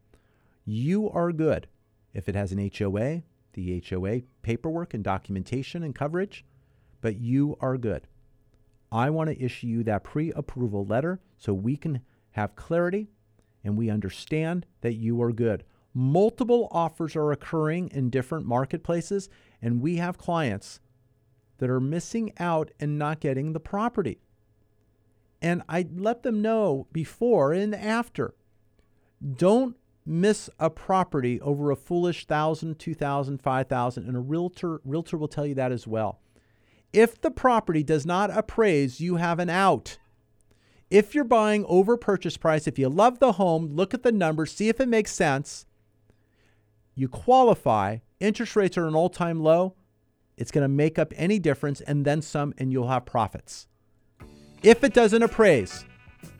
[0.64, 1.66] You are good.
[2.12, 3.22] If it has an HOA,
[3.54, 6.44] the HOA paperwork and documentation and coverage,
[7.00, 8.06] but you are good.
[8.90, 13.08] I want to issue you that pre approval letter so we can have clarity
[13.64, 15.64] and we understand that you are good.
[15.94, 19.28] Multiple offers are occurring in different marketplaces,
[19.62, 20.80] and we have clients
[21.58, 24.18] that are missing out and not getting the property.
[25.40, 28.34] And I let them know before and after.
[29.36, 34.80] Don't miss a property over a foolish thousand, two thousand, five thousand, and a realtor
[34.84, 36.20] realtor will tell you that as well.
[36.92, 39.98] If the property does not appraise, you have an out.
[40.90, 44.52] If you're buying over purchase price, if you love the home, look at the numbers,
[44.52, 45.66] see if it makes sense.
[46.94, 49.74] You qualify, interest rates are an all time low,
[50.36, 53.66] it's going to make up any difference and then some, and you'll have profits.
[54.62, 55.84] If it doesn't appraise,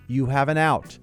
[0.09, 0.99] you have an out.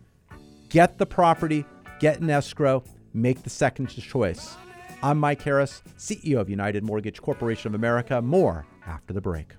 [0.69, 1.65] Get the property,
[1.99, 2.83] get an escrow,
[3.13, 4.55] make the second choice.
[5.03, 8.21] I'm Mike Harris, CEO of United Mortgage Corporation of America.
[8.21, 9.53] More after the break.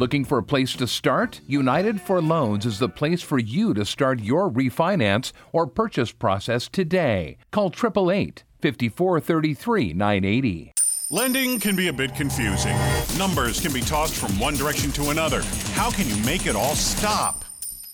[0.00, 1.42] Looking for a place to start?
[1.46, 6.68] United for Loans is the place for you to start your refinance or purchase process
[6.68, 7.36] today.
[7.50, 10.72] Call 888 5433 980.
[11.10, 12.74] Lending can be a bit confusing.
[13.18, 15.42] Numbers can be tossed from one direction to another.
[15.74, 17.44] How can you make it all stop?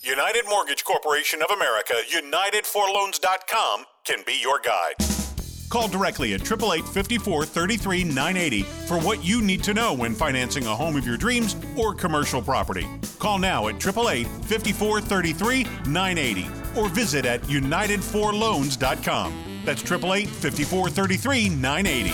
[0.01, 5.06] United Mortgage Corporation of America, UnitedForLoans.com can be your guide.
[5.69, 10.65] Call directly at 888 54 33 980 for what you need to know when financing
[10.65, 12.87] a home of your dreams or commercial property.
[13.19, 19.61] Call now at 888 54 33 980 or visit at UnitedForLoans.com.
[19.65, 22.13] That's 888 54 33 980.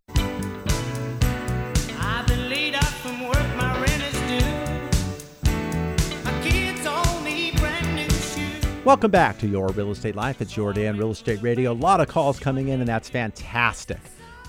[8.83, 10.41] Welcome back to Your Real Estate Life.
[10.41, 11.71] It's your Jordan Real Estate Radio.
[11.71, 13.99] A lot of calls coming in, and that's fantastic.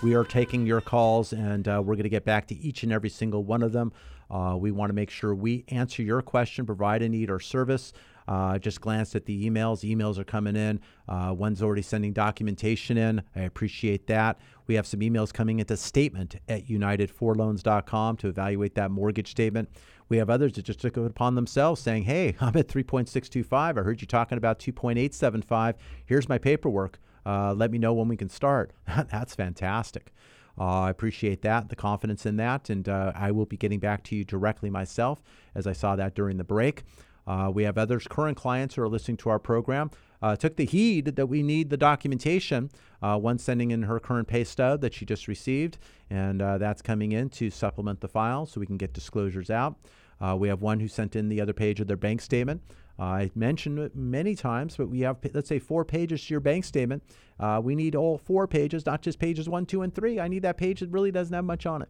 [0.02, 2.92] We are taking your calls, and uh, we're going to get back to each and
[2.92, 3.92] every single one of them.
[4.30, 7.92] Uh, we want to make sure we answer your question, provide a need or service.
[8.26, 9.84] Uh, just glanced at the emails.
[9.84, 10.80] Emails are coming in.
[11.06, 13.22] Uh, one's already sending documentation in.
[13.36, 14.38] I appreciate that.
[14.66, 19.68] We have some emails coming into statement at unitedforloans.com to evaluate that mortgage statement.
[20.12, 23.50] We have others that just took it upon themselves saying, Hey, I'm at 3.625.
[23.54, 25.76] I heard you talking about 2.875.
[26.04, 27.00] Here's my paperwork.
[27.24, 28.74] Uh, let me know when we can start.
[28.86, 30.12] That's fantastic.
[30.58, 34.04] Uh, I appreciate that, the confidence in that, and uh, I will be getting back
[34.04, 35.22] to you directly myself
[35.54, 36.82] as I saw that during the break.
[37.26, 39.90] Uh, we have others, current clients who are listening to our program.
[40.20, 42.70] Uh, took the heed that we need the documentation.
[43.00, 45.78] Uh, one sending in her current pay stub that she just received,
[46.10, 49.76] and uh, that's coming in to supplement the file so we can get disclosures out.
[50.22, 52.62] Uh, we have one who sent in the other page of their bank statement.
[52.98, 56.40] Uh, I mentioned it many times, but we have, let's say, four pages to your
[56.40, 57.02] bank statement.
[57.40, 60.20] Uh, we need all four pages, not just pages one, two, and three.
[60.20, 61.88] I need that page that really doesn't have much on it.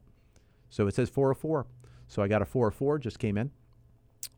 [0.70, 1.66] So it says 404.
[2.06, 3.50] So I got a 404, just came in.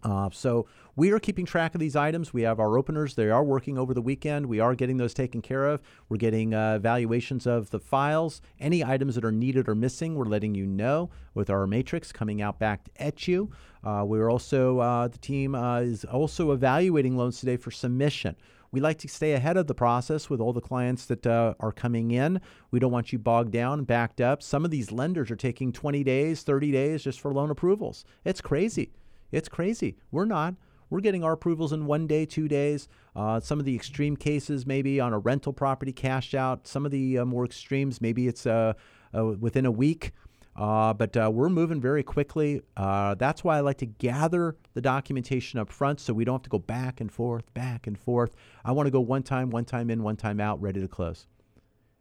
[0.03, 0.67] Uh, so
[0.97, 2.33] we are keeping track of these items.
[2.33, 3.15] We have our openers.
[3.15, 4.47] They are working over the weekend.
[4.47, 5.81] We are getting those taken care of.
[6.09, 8.41] We're getting uh, evaluations of the files.
[8.61, 12.43] Any items that are needed or missing, we're letting you know with our matrix coming
[12.43, 13.51] out back at you.
[13.83, 18.37] Uh, we're also, uh, the team uh, is also evaluating loans today for submission.
[18.71, 21.71] We like to stay ahead of the process with all the clients that uh, are
[21.71, 22.41] coming in.
[22.73, 24.43] We don't want you bogged down backed up.
[24.43, 28.05] Some of these lenders are taking 20 days, 30 days just for loan approvals.
[28.25, 28.91] It's crazy.
[29.35, 29.97] It's crazy.
[30.13, 30.55] We're not.
[30.91, 32.89] We're getting our approvals in one day, two days.
[33.17, 36.69] Uh, some of the extreme cases, maybe on a rental property, cashed out.
[36.69, 38.75] Some of the uh, more extremes, maybe it's uh,
[39.13, 40.13] uh, within a week.
[40.55, 42.61] Uh, but uh, we're moving very quickly.
[42.77, 46.51] That's why I like to gather the documentation up front so we don't have to
[46.51, 48.37] go back and forth, back and forth.
[48.65, 51.27] I want to go one time, one time in, one time out, ready to close.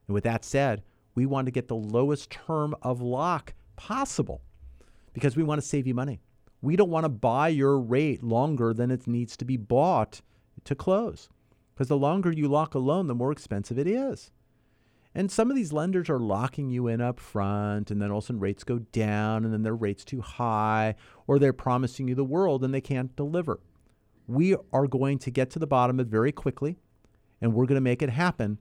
[0.08, 0.84] And with that said,
[1.16, 4.42] we want to get the lowest term of lock possible
[5.14, 6.20] because we want to save you money.
[6.64, 10.22] We don't want to buy your rate longer than it needs to be bought
[10.64, 11.28] to close
[11.76, 14.32] because the longer you lock a loan, the more expensive it is.
[15.14, 18.24] And some of these lenders are locking you in up front, and then all of
[18.24, 20.96] a sudden rates go down, and then their rates too high,
[21.28, 23.60] or they're promising you the world and they can't deliver.
[24.26, 26.78] We are going to get to the bottom of it very quickly,
[27.42, 28.58] and we're going to make it happen,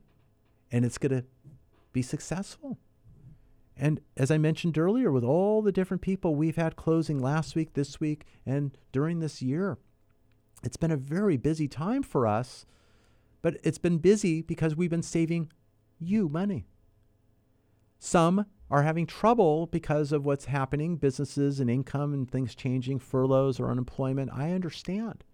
[0.72, 1.24] and it's going to
[1.92, 2.78] be successful.
[3.76, 7.74] And as I mentioned earlier, with all the different people we've had closing last week,
[7.74, 9.78] this week, and during this year,
[10.62, 12.66] it's been a very busy time for us.
[13.40, 15.50] But it's been busy because we've been saving
[15.98, 16.66] you money.
[17.98, 23.60] Some are having trouble because of what's happening, businesses and income and things changing, furloughs
[23.60, 24.30] or unemployment.
[24.32, 25.24] I understand.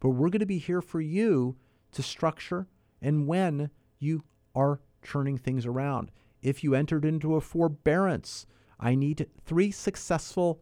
[0.00, 1.56] But we're going to be here for you
[1.92, 2.66] to structure
[3.00, 4.24] and when you
[4.54, 6.10] are turning things around.
[6.42, 8.46] If you entered into a forbearance,
[8.78, 10.60] I need three successful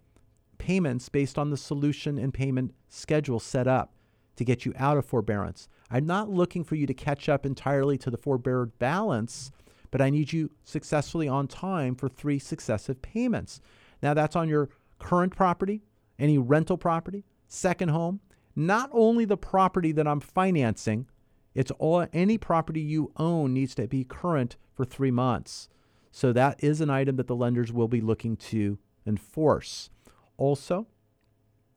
[0.59, 3.93] payments based on the solution and payment schedule set up
[4.37, 5.69] to get you out of forbearance.
[5.91, 9.51] I'm not looking for you to catch up entirely to the forbeared balance,
[9.91, 13.61] but I need you successfully on time for three successive payments.
[14.03, 15.83] Now, that's on your current property,
[16.19, 18.21] any rental property, second home,
[18.57, 21.07] not only the property that I'm financing,
[21.55, 25.69] it's all any property you own needs to be current for three months.
[26.11, 29.91] So that is an item that the lenders will be looking to enforce.
[30.37, 30.87] Also,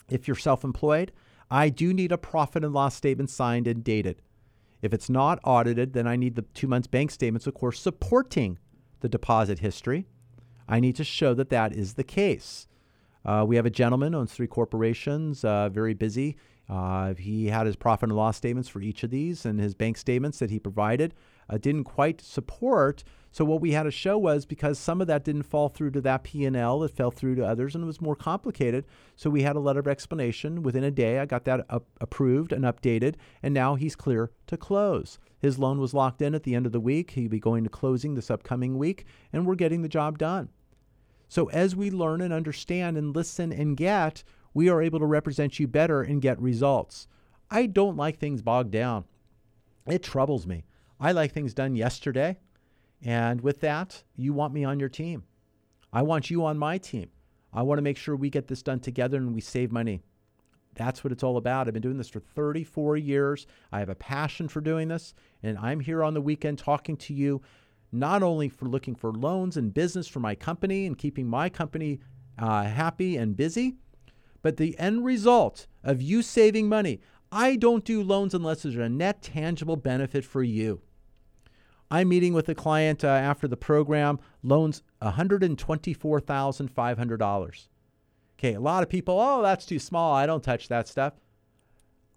[0.10, 1.12] if you're self employed,
[1.50, 4.22] I do need a profit and loss statement signed and dated.
[4.82, 8.60] If it's not audited, then I need the two months bank statements, of course, supporting
[9.00, 10.08] the deposit history.
[10.68, 12.68] I need to show that that is the case.
[13.26, 16.38] Uh, we have a gentleman owns three corporations, uh, very busy.
[16.70, 19.98] Uh, he had his profit and loss statements for each of these, and his bank
[19.98, 21.14] statements that he provided
[21.50, 23.04] uh, didn't quite support.
[23.32, 26.02] So what we had to show was because some of that didn't fall through to
[26.02, 28.86] that P&L, it fell through to others, and it was more complicated.
[29.16, 31.20] So we had a letter of explanation within a day.
[31.20, 35.20] I got that up, approved and updated, and now he's clear to close.
[35.40, 37.12] His loan was locked in at the end of the week.
[37.12, 40.50] He'll be going to closing this upcoming week, and we're getting the job done.
[41.30, 44.24] So as we learn and understand and listen and get,
[44.58, 47.08] we are able to represent you better and get results.
[47.52, 49.06] I don't like things bogged down.
[49.86, 50.66] It troubles me.
[51.00, 52.40] I like things done yesterday.
[53.04, 55.26] And with that, you want me on your team.
[55.94, 57.12] I want you on my team.
[57.54, 60.02] I want to make sure we get this done together and we save money.
[60.74, 61.68] That's what it's all about.
[61.68, 63.46] I've been doing this for 34 years.
[63.72, 65.14] I have a passion for doing this.
[65.44, 67.44] And I'm here on the weekend talking to you,
[67.92, 72.00] not only for looking for loans and business for my company and keeping my company
[72.40, 73.76] uh, happy and busy,
[74.42, 77.02] but the end result of you saving money.
[77.32, 80.82] I don't do loans unless there's a net tangible benefit for you.
[81.90, 87.68] I'm meeting with a client uh, after the program, loans $124,500.
[88.38, 90.14] Okay, a lot of people, oh, that's too small.
[90.14, 91.14] I don't touch that stuff.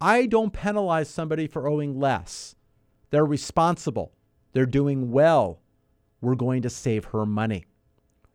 [0.00, 2.56] I don't penalize somebody for owing less.
[3.10, 4.12] They're responsible,
[4.52, 5.60] they're doing well.
[6.20, 7.64] We're going to save her money.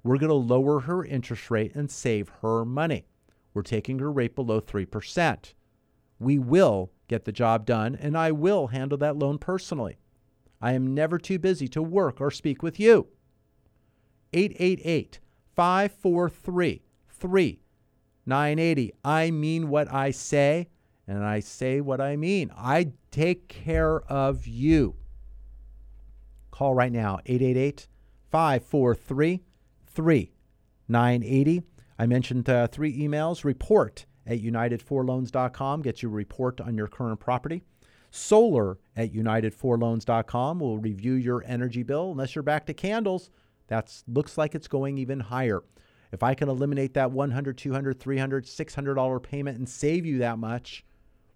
[0.03, 3.05] We're going to lower her interest rate and save her money.
[3.55, 5.53] We're taking her rate below 3%.
[6.19, 9.97] We will get the job done, and I will handle that loan personally.
[10.61, 13.07] I am never too busy to work or speak with you.
[14.33, 15.19] 888
[15.55, 18.93] 543 3980.
[19.05, 20.67] I mean what I say,
[21.07, 22.51] and I say what I mean.
[22.57, 24.95] I take care of you.
[26.51, 27.87] Call right now 888
[28.31, 29.43] 543
[29.87, 31.63] 3980.
[31.97, 37.19] I mentioned uh, three emails report at unitedforloans.com gets you a report on your current
[37.19, 37.63] property.
[38.11, 42.11] Solar at unitedforloans.com will review your energy bill.
[42.11, 43.29] Unless you're back to candles,
[43.67, 45.63] that looks like it's going even higher.
[46.11, 50.37] If I can eliminate that $100, $200, $300, 600 dollar payment and save you that
[50.39, 50.85] much,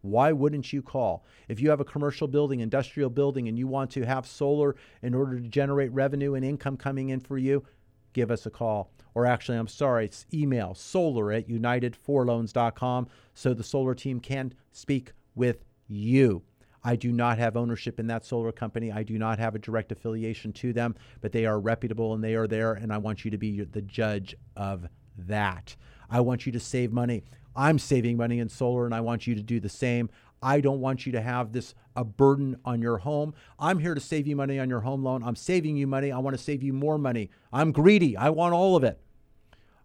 [0.02, 1.26] why wouldn't you call?
[1.50, 5.14] If you have a commercial building, industrial building, and you want to have solar in
[5.14, 7.66] order to generate revenue and income coming in for you,
[8.14, 8.92] give us a call.
[9.16, 15.14] Or actually, I'm sorry, it's email solar at unitedforloans.com so the solar team can speak
[15.36, 16.44] with you.
[16.84, 18.92] I do not have ownership in that solar company.
[18.92, 22.36] I do not have a direct affiliation to them, but they are reputable and they
[22.36, 24.88] are there, and I want you to be the judge of
[25.18, 25.76] that.
[26.10, 27.24] I want you to save money.
[27.56, 30.10] I'm saving money in solar, and I want you to do the same.
[30.42, 33.34] I don't want you to have this a burden on your home.
[33.58, 35.24] I'm here to save you money on your home loan.
[35.24, 36.12] I'm saving you money.
[36.12, 37.30] I want to save you more money.
[37.52, 38.16] I'm greedy.
[38.16, 39.02] I want all of it.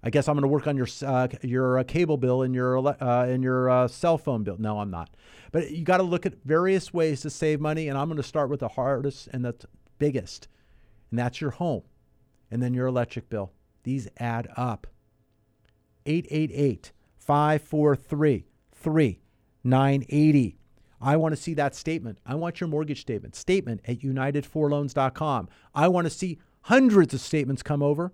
[0.03, 2.87] I guess I'm going to work on your uh, your uh, cable bill and your
[2.87, 4.57] uh, and your uh, cell phone bill.
[4.59, 5.11] No, I'm not.
[5.51, 8.23] But you got to look at various ways to save money, and I'm going to
[8.23, 9.55] start with the hardest and the
[9.99, 10.49] biggest,
[11.11, 11.83] and that's your home,
[12.51, 13.53] and then your electric bill.
[13.83, 14.87] These add up.
[16.07, 19.24] 888 543
[19.65, 20.57] 3980.
[21.01, 22.19] I want to see that statement.
[22.25, 23.35] I want your mortgage statement.
[23.35, 25.49] Statement at unitedforloans.com.
[25.75, 28.13] I want to see hundreds of statements come over,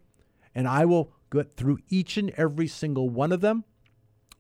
[0.54, 3.64] and I will go through each and every single one of them.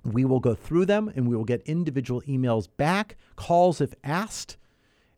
[0.04, 4.56] We will go through them and we will get individual emails back, calls if asked,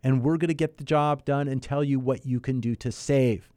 [0.03, 2.75] and we're going to get the job done and tell you what you can do
[2.77, 3.49] to save.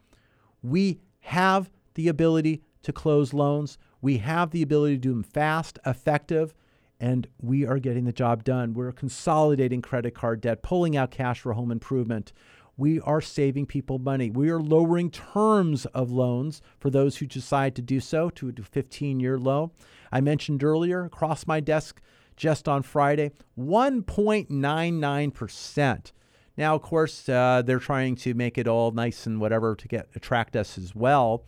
[0.62, 3.80] We have the ability to close loans.
[4.02, 6.54] We have the ability to do them fast, effective,
[7.00, 8.74] and we are getting the job done.
[8.74, 12.34] We're consolidating credit card debt, pulling out cash for home improvement.
[12.78, 14.30] We are saving people money.
[14.30, 18.54] We are lowering terms of loans for those who decide to do so to a
[18.62, 19.72] 15 year low.
[20.12, 22.00] I mentioned earlier, across my desk
[22.36, 26.12] just on Friday, 1.99%.
[26.58, 30.10] Now, of course, uh, they're trying to make it all nice and whatever to get
[30.16, 31.46] attract us as well.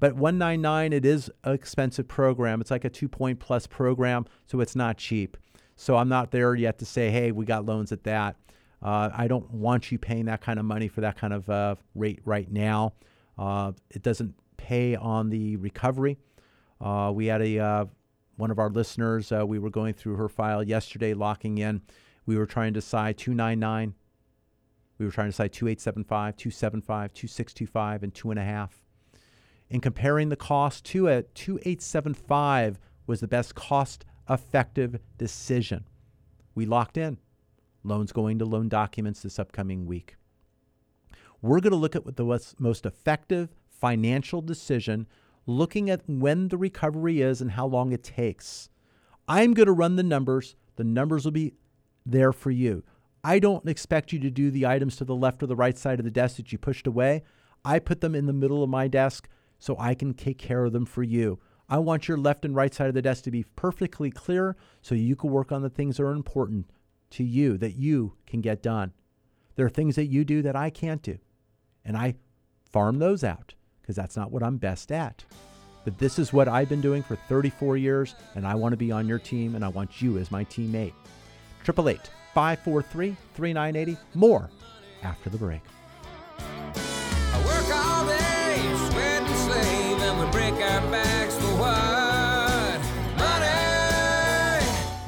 [0.00, 2.60] But 199, it is an expensive program.
[2.62, 5.36] It's like a two point plus program, so it's not cheap.
[5.76, 8.36] So I'm not there yet to say, hey, we got loans at that.
[8.82, 11.76] Uh, I don't want you paying that kind of money for that kind of uh,
[11.94, 12.94] rate right now.
[13.38, 16.18] Uh, it doesn't pay on the recovery.
[16.80, 17.84] Uh, we had a uh,
[18.36, 19.30] one of our listeners.
[19.32, 21.82] Uh, we were going through her file yesterday, locking in.
[22.24, 23.94] We were trying to decide 299.
[24.98, 28.82] We were trying to decide 2875, 275, 2625, and two and a half.
[29.70, 35.84] In comparing the cost to it, 2875 was the best cost effective decision.
[36.54, 37.18] We locked in.
[37.84, 40.16] Loans going to loan documents this upcoming week.
[41.40, 45.06] We're going to look at what the most effective financial decision,
[45.46, 48.68] looking at when the recovery is and how long it takes.
[49.26, 50.56] I'm going to run the numbers.
[50.76, 51.54] The numbers will be
[52.04, 52.82] there for you.
[53.22, 55.98] I don't expect you to do the items to the left or the right side
[55.98, 57.22] of the desk that you pushed away.
[57.64, 59.28] I put them in the middle of my desk
[59.60, 61.38] so I can take care of them for you.
[61.68, 64.96] I want your left and right side of the desk to be perfectly clear so
[64.96, 66.68] you can work on the things that are important
[67.10, 68.92] to you that you can get done.
[69.54, 71.18] There are things that you do that I can't do,
[71.84, 72.16] and I
[72.72, 75.24] farm those out because that's not what I'm best at.
[75.84, 78.92] But this is what I've been doing for 34 years, and I want to be
[78.92, 80.92] on your team, and I want you as my teammate.
[81.62, 83.96] 888 543 3980.
[84.14, 84.50] More
[85.02, 85.62] after the break.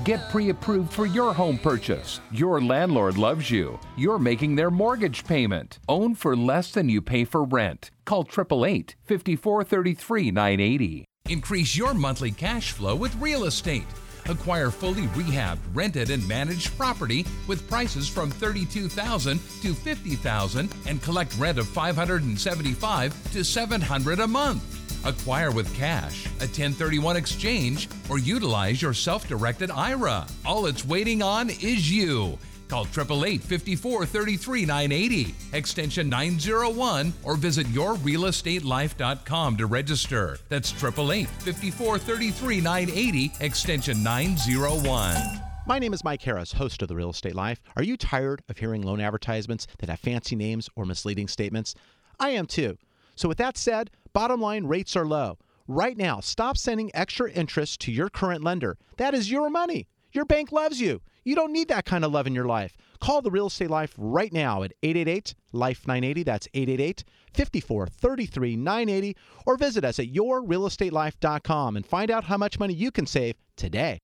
[0.04, 2.20] Get pre approved for your home purchase.
[2.32, 3.78] Your landlord loves you.
[3.96, 5.78] You're making their mortgage payment.
[5.88, 7.92] Own for less than you pay for rent.
[8.04, 11.04] Call 888 5433 980.
[11.28, 13.86] Increase your monthly cash flow with real estate.
[14.26, 21.36] Acquire fully rehabbed, rented, and managed property with prices from 32,000 to 50,000 and collect
[21.38, 24.81] rent of 575 to 700 a month.
[25.04, 30.26] Acquire with cash, a 1031 exchange, or utilize your self directed IRA.
[30.44, 32.38] All it's waiting on is you.
[32.68, 40.38] Call 888 54 33 980, extension 901, or visit yourrealestatelife.com to register.
[40.48, 45.42] That's 888 54 33 980, extension 901.
[45.64, 47.60] My name is Mike Harris, host of The Real Estate Life.
[47.76, 51.74] Are you tired of hearing loan advertisements that have fancy names or misleading statements?
[52.18, 52.78] I am too.
[53.14, 55.38] So, with that said, bottom line rates are low.
[55.68, 58.78] Right now, stop sending extra interest to your current lender.
[58.96, 59.86] That is your money.
[60.12, 61.00] Your bank loves you.
[61.24, 62.76] You don't need that kind of love in your life.
[63.00, 66.22] Call the Real Estate Life right now at 888 Life 980.
[66.22, 69.16] That's 888 54 33 980.
[69.46, 73.98] Or visit us at yourrealestatelife.com and find out how much money you can save today.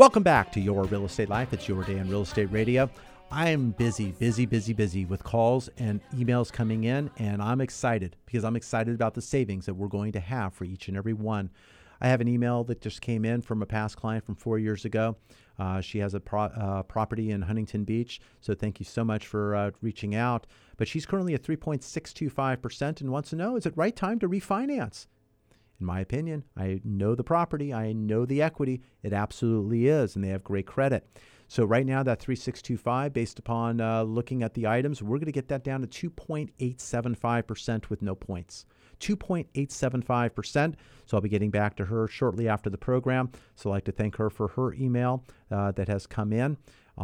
[0.00, 1.52] Welcome back to Your Real Estate Life.
[1.52, 2.88] It's your day on Real Estate Radio.
[3.30, 8.16] I am busy, busy, busy, busy with calls and emails coming in, and I'm excited
[8.24, 11.12] because I'm excited about the savings that we're going to have for each and every
[11.12, 11.50] one.
[12.00, 14.86] I have an email that just came in from a past client from four years
[14.86, 15.18] ago.
[15.58, 19.26] Uh, she has a pro- uh, property in Huntington Beach, so thank you so much
[19.26, 20.46] for uh, reaching out.
[20.78, 25.08] But she's currently at 3.625% and wants to know is it right time to refinance?
[25.80, 28.82] In my opinion, I know the property, I know the equity.
[29.02, 31.06] It absolutely is, and they have great credit.
[31.48, 35.32] So right now, that 3625, based upon uh, looking at the items, we're going to
[35.32, 38.66] get that down to 2.875% with no points.
[39.00, 40.74] 2.875%.
[41.06, 43.30] So I'll be getting back to her shortly after the program.
[43.56, 46.56] So I'd like to thank her for her email uh, that has come in.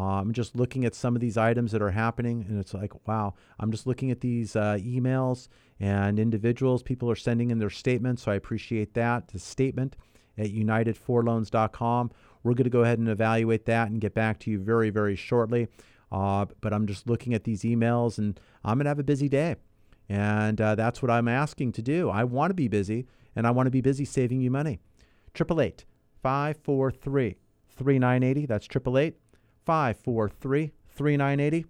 [0.03, 3.35] I'm just looking at some of these items that are happening, and it's like, wow,
[3.59, 5.49] I'm just looking at these uh, emails
[5.81, 6.83] and individuals.
[6.83, 9.29] People are sending in their statements, so I appreciate that.
[9.29, 9.97] The statement
[10.39, 12.11] at unitedforloans.com.
[12.43, 15.17] We're going to go ahead and evaluate that and get back to you very, very
[15.17, 15.69] shortly.
[16.13, 19.29] Uh, but I'm just looking at these emails, and I'm going to have a busy
[19.29, 19.57] day.
[20.09, 22.11] And uh, that's what I'm asking to do.
[22.11, 24.79] I want to be busy, and I want to be busy saving you money.
[25.35, 25.85] 888
[26.23, 27.37] 543
[27.77, 28.47] 3980.
[28.47, 29.17] That's 888
[29.67, 31.67] 543 3980.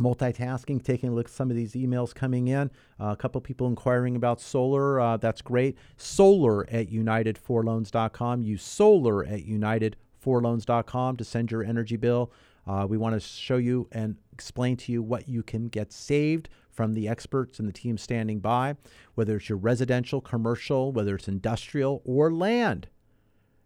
[0.00, 2.70] Multitasking, taking a look at some of these emails coming in.
[3.00, 5.00] Uh, a couple people inquiring about solar.
[5.00, 5.78] Uh, that's great.
[5.96, 8.42] Solar at unitedforloans.com.
[8.42, 12.32] Use solar at unitedforloans.com to send your energy bill.
[12.66, 16.48] Uh, we want to show you and explain to you what you can get saved
[16.70, 18.74] from the experts and the team standing by,
[19.14, 22.88] whether it's your residential, commercial, whether it's industrial, or land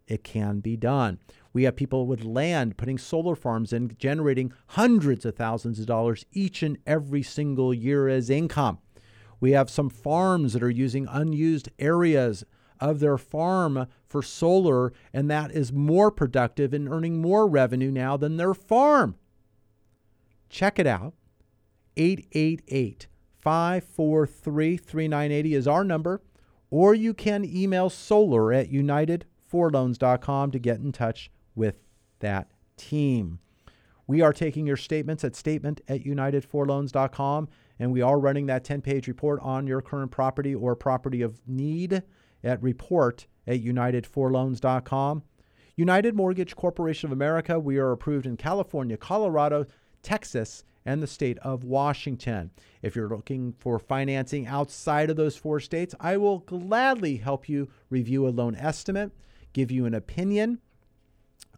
[0.09, 1.19] it can be done.
[1.59, 6.25] We have people with land putting solar farms in, generating hundreds of thousands of dollars
[6.31, 8.79] each and every single year as income.
[9.41, 12.45] We have some farms that are using unused areas
[12.79, 18.17] of their farm for solar, and that is more productive and earning more revenue now
[18.17, 19.17] than their farm.
[20.49, 21.15] Check it out.
[21.97, 23.09] 888
[23.41, 26.23] 543 3980 is our number,
[26.71, 31.83] or you can email solar at unitedforloans.com to get in touch with
[32.21, 33.41] that team.
[34.07, 37.49] We are taking your statements at statement at unitedforloans.com,
[37.79, 41.41] and we are running that 10 page report on your current property or property of
[41.47, 42.03] need
[42.43, 45.23] at report at unitedforloans.com.
[45.77, 49.67] United Mortgage Corporation of America, we are approved in California, Colorado,
[50.03, 52.51] Texas, and the state of Washington.
[52.81, 57.69] If you're looking for financing outside of those four states, I will gladly help you
[57.91, 59.13] review a loan estimate,
[59.53, 60.61] give you an opinion,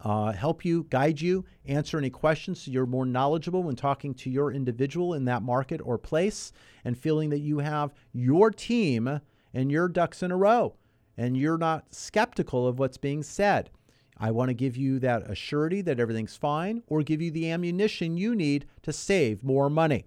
[0.03, 4.29] uh, help you, guide you, answer any questions so you're more knowledgeable when talking to
[4.29, 6.51] your individual in that market or place
[6.83, 9.21] and feeling that you have your team
[9.53, 10.75] and your ducks in a row
[11.17, 13.69] and you're not skeptical of what's being said.
[14.17, 18.17] I want to give you that assurity that everything's fine or give you the ammunition
[18.17, 20.05] you need to save more money.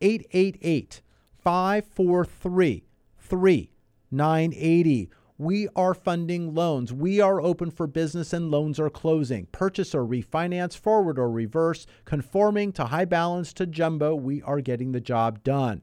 [0.00, 1.02] 888
[1.38, 2.84] 543
[3.18, 5.10] 3980.
[5.40, 6.92] We are funding loans.
[6.92, 9.46] We are open for business and loans are closing.
[9.52, 14.92] Purchase or refinance, forward or reverse, conforming to high balance to jumbo, we are getting
[14.92, 15.80] the job done.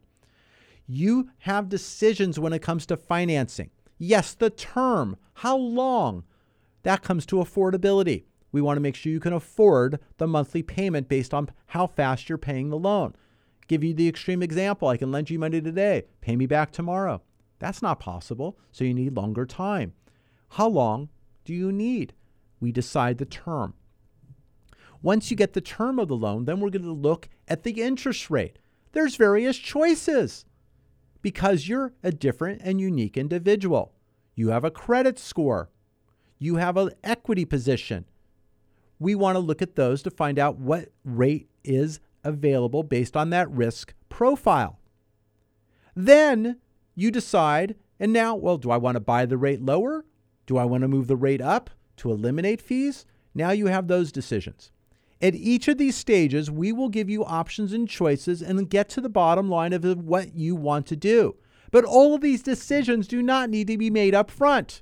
[0.85, 3.71] You have decisions when it comes to financing.
[3.97, 6.23] Yes, the term, how long,
[6.83, 8.25] that comes to affordability.
[8.51, 12.29] We want to make sure you can afford the monthly payment based on how fast
[12.29, 13.15] you're paying the loan.
[13.67, 17.23] Give you the extreme example I can lend you money today, pay me back tomorrow.
[17.59, 19.93] That's not possible, so you need longer time.
[20.49, 21.09] How long
[21.45, 22.13] do you need?
[22.59, 23.73] We decide the term.
[25.01, 27.81] Once you get the term of the loan, then we're going to look at the
[27.81, 28.59] interest rate.
[28.93, 30.45] There's various choices
[31.21, 33.93] because you're a different and unique individual.
[34.35, 35.69] You have a credit score,
[36.39, 38.05] you have an equity position.
[38.99, 43.29] We want to look at those to find out what rate is available based on
[43.29, 44.79] that risk profile.
[45.95, 46.57] Then
[46.97, 50.03] you decide, and now, well, do I want to buy the rate lower?
[50.47, 53.05] Do I want to move the rate up to eliminate fees?
[53.35, 54.71] Now you have those decisions.
[55.21, 59.01] At each of these stages, we will give you options and choices and get to
[59.01, 61.35] the bottom line of what you want to do.
[61.69, 64.81] But all of these decisions do not need to be made up front.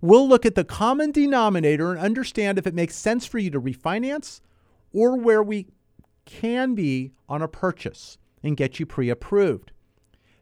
[0.00, 3.60] We'll look at the common denominator and understand if it makes sense for you to
[3.60, 4.40] refinance
[4.92, 5.66] or where we
[6.24, 9.71] can be on a purchase and get you pre approved.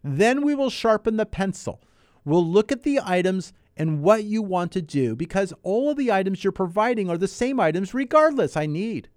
[0.03, 1.80] Then we will sharpen the pencil.
[2.24, 6.12] We'll look at the items and what you want to do because all of the
[6.12, 8.57] items you're providing are the same items regardless.
[8.57, 9.09] I need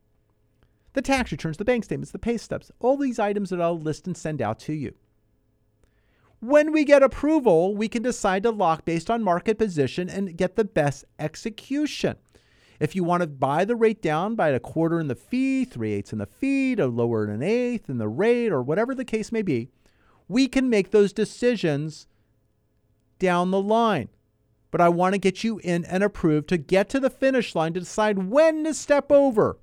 [0.93, 4.07] the tax returns, the bank statements, the pay stubs, all these items that I'll list
[4.07, 4.93] and send out to you.
[6.39, 10.55] When we get approval, we can decide to lock based on market position and get
[10.55, 12.17] the best execution.
[12.79, 15.93] If you want to buy the rate down by a quarter in the fee, three
[15.93, 19.31] eighths in the fee, or lower an eighth in the rate, or whatever the case
[19.31, 19.69] may be,
[20.27, 22.07] we can make those decisions
[23.19, 24.09] down the line.
[24.71, 27.73] But I want to get you in and approved to get to the finish line
[27.73, 29.59] to decide when to step over.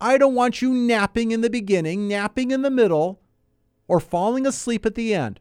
[0.00, 3.20] I don't want you napping in the beginning, napping in the middle,
[3.88, 5.40] or falling asleep at the end.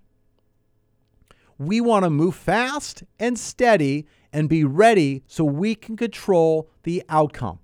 [1.58, 7.04] We want to move fast and steady and be ready so we can control the
[7.10, 7.60] outcome.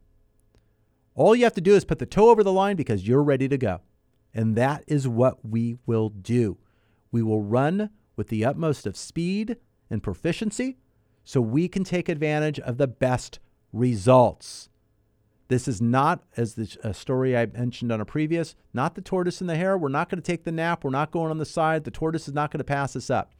[1.15, 3.47] All you have to do is put the toe over the line because you're ready
[3.47, 3.81] to go.
[4.33, 6.57] And that is what we will do.
[7.11, 9.57] We will run with the utmost of speed
[9.89, 10.77] and proficiency
[11.23, 13.39] so we can take advantage of the best
[13.73, 14.69] results.
[15.47, 19.49] This is not, as the story I mentioned on a previous, not the tortoise and
[19.49, 19.77] the hare.
[19.77, 20.83] We're not going to take the nap.
[20.83, 21.83] We're not going on the side.
[21.83, 23.33] The tortoise is not going to pass us up.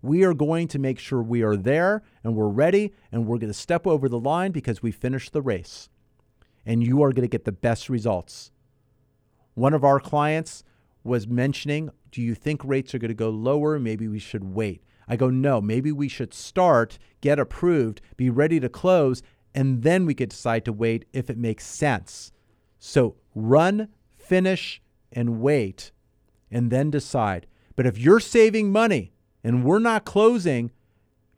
[0.00, 3.52] We are going to make sure we are there and we're ready and we're going
[3.52, 5.90] to step over the line because we finished the race.
[6.64, 8.50] And you are going to get the best results.
[9.60, 10.64] One of our clients
[11.04, 13.78] was mentioning, Do you think rates are going to go lower?
[13.78, 14.82] Maybe we should wait.
[15.06, 19.22] I go, No, maybe we should start, get approved, be ready to close,
[19.54, 22.32] and then we could decide to wait if it makes sense.
[22.78, 24.80] So run, finish,
[25.12, 25.92] and wait,
[26.50, 27.46] and then decide.
[27.76, 29.12] But if you're saving money
[29.44, 30.70] and we're not closing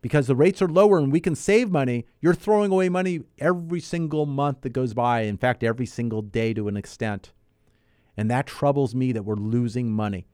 [0.01, 3.81] because the rates are lower and we can save money, you're throwing away money every
[3.81, 5.23] single month that goes by.
[5.23, 7.33] In fact, every single day to an extent.
[8.15, 10.27] And that troubles me that we're losing money.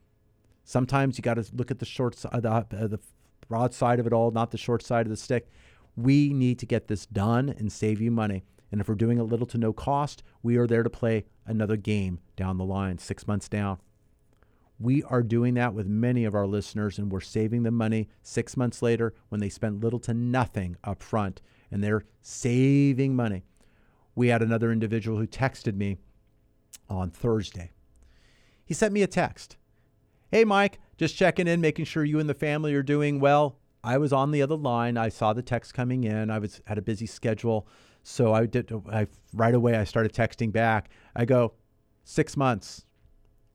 [0.64, 3.00] Sometimes you got to look at the short the, uh, the
[3.48, 5.50] broad side of it all, not the short side of the stick.
[5.96, 8.44] We need to get this done and save you money.
[8.70, 11.76] And if we're doing a little to no cost, we are there to play another
[11.76, 13.78] game down the line, six months down.
[14.78, 18.56] We are doing that with many of our listeners, and we're saving them money six
[18.56, 23.44] months later when they spent little to nothing up front, and they're saving money.
[24.14, 25.98] We had another individual who texted me
[26.88, 27.70] on Thursday.
[28.64, 29.56] He sent me a text.
[30.30, 33.56] Hey, Mike, just checking in, making sure you and the family are doing well.
[33.82, 34.96] I was on the other line.
[34.96, 36.30] I saw the text coming in.
[36.30, 37.66] I was had a busy schedule,
[38.02, 38.70] so I did.
[38.92, 40.90] I right away I started texting back.
[41.16, 41.54] I go,
[42.04, 42.84] six months.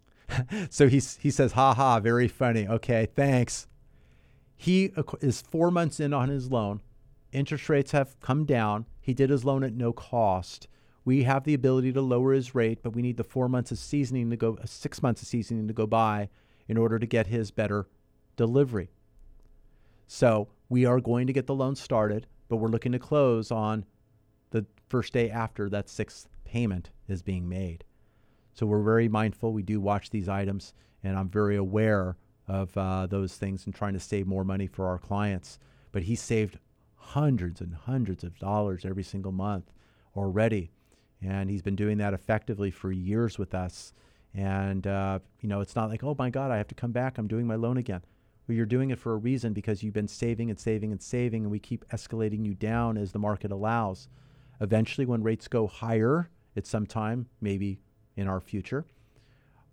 [0.69, 3.67] so he he says, "Ha ha, very funny." Okay, thanks.
[4.55, 4.91] He
[5.21, 6.81] is four months in on his loan.
[7.31, 8.85] Interest rates have come down.
[9.01, 10.67] He did his loan at no cost.
[11.05, 13.77] We have the ability to lower his rate, but we need the four months of
[13.77, 16.29] seasoning to go, uh, six months of seasoning to go by
[16.67, 17.87] in order to get his better
[18.35, 18.89] delivery.
[20.07, 23.85] So we are going to get the loan started, but we're looking to close on
[24.49, 27.83] the first day after that sixth payment is being made.
[28.53, 29.53] So we're very mindful.
[29.53, 33.93] We do watch these items, and I'm very aware of uh, those things and trying
[33.93, 35.59] to save more money for our clients.
[35.91, 36.57] But he saved
[36.95, 39.71] hundreds and hundreds of dollars every single month
[40.15, 40.71] already,
[41.25, 43.93] and he's been doing that effectively for years with us.
[44.33, 47.17] And uh, you know, it's not like, oh my God, I have to come back.
[47.17, 48.01] I'm doing my loan again.
[48.47, 51.43] Well, you're doing it for a reason because you've been saving and saving and saving,
[51.43, 54.07] and we keep escalating you down as the market allows.
[54.61, 57.79] Eventually, when rates go higher at some time, maybe
[58.15, 58.85] in our future,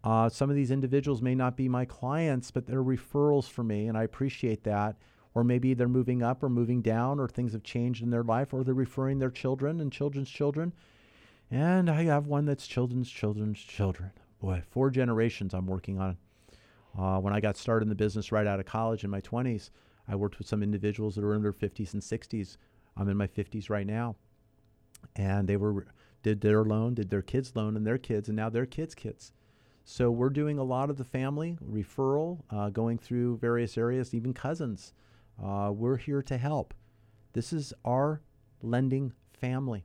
[0.05, 3.87] uh, some of these individuals may not be my clients, but they're referrals for me,
[3.89, 4.97] and I appreciate that.
[5.35, 8.53] Or maybe they're moving up or moving down, or things have changed in their life,
[8.53, 10.73] or they're referring their children and children's children.
[11.53, 14.11] And I have one that's children's children's children.
[14.41, 16.17] Boy, four generations I'm working on.
[16.99, 19.69] Uh, when I got started in the business right out of college in my 20s,
[20.09, 22.57] I worked with some individuals that were in their 50s and 60s.
[22.97, 24.17] I'm in my 50s right now,
[25.15, 25.87] and they were
[26.23, 29.33] did their loan, did their kids' loan, and their kids, and now their kids' kids.
[29.85, 34.33] So we're doing a lot of the family referral, uh, going through various areas, even
[34.33, 34.95] cousins.
[35.43, 36.73] Uh, we're here to help.
[37.35, 38.23] This is our
[38.63, 39.85] lending family.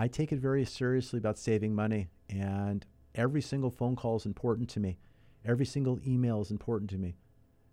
[0.00, 2.86] I take it very seriously about saving money, and
[3.16, 4.96] every single phone call is important to me.
[5.44, 7.16] Every single email is important to me.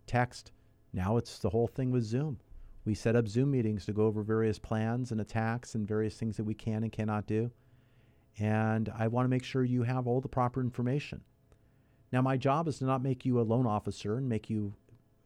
[0.08, 0.50] Text.
[0.92, 2.38] Now it's the whole thing with Zoom.
[2.84, 6.36] We set up Zoom meetings to go over various plans and attacks and various things
[6.36, 7.52] that we can and cannot do.
[8.38, 11.20] And I want to make sure you have all the proper information.
[12.12, 14.74] Now, my job is to not make you a loan officer and make you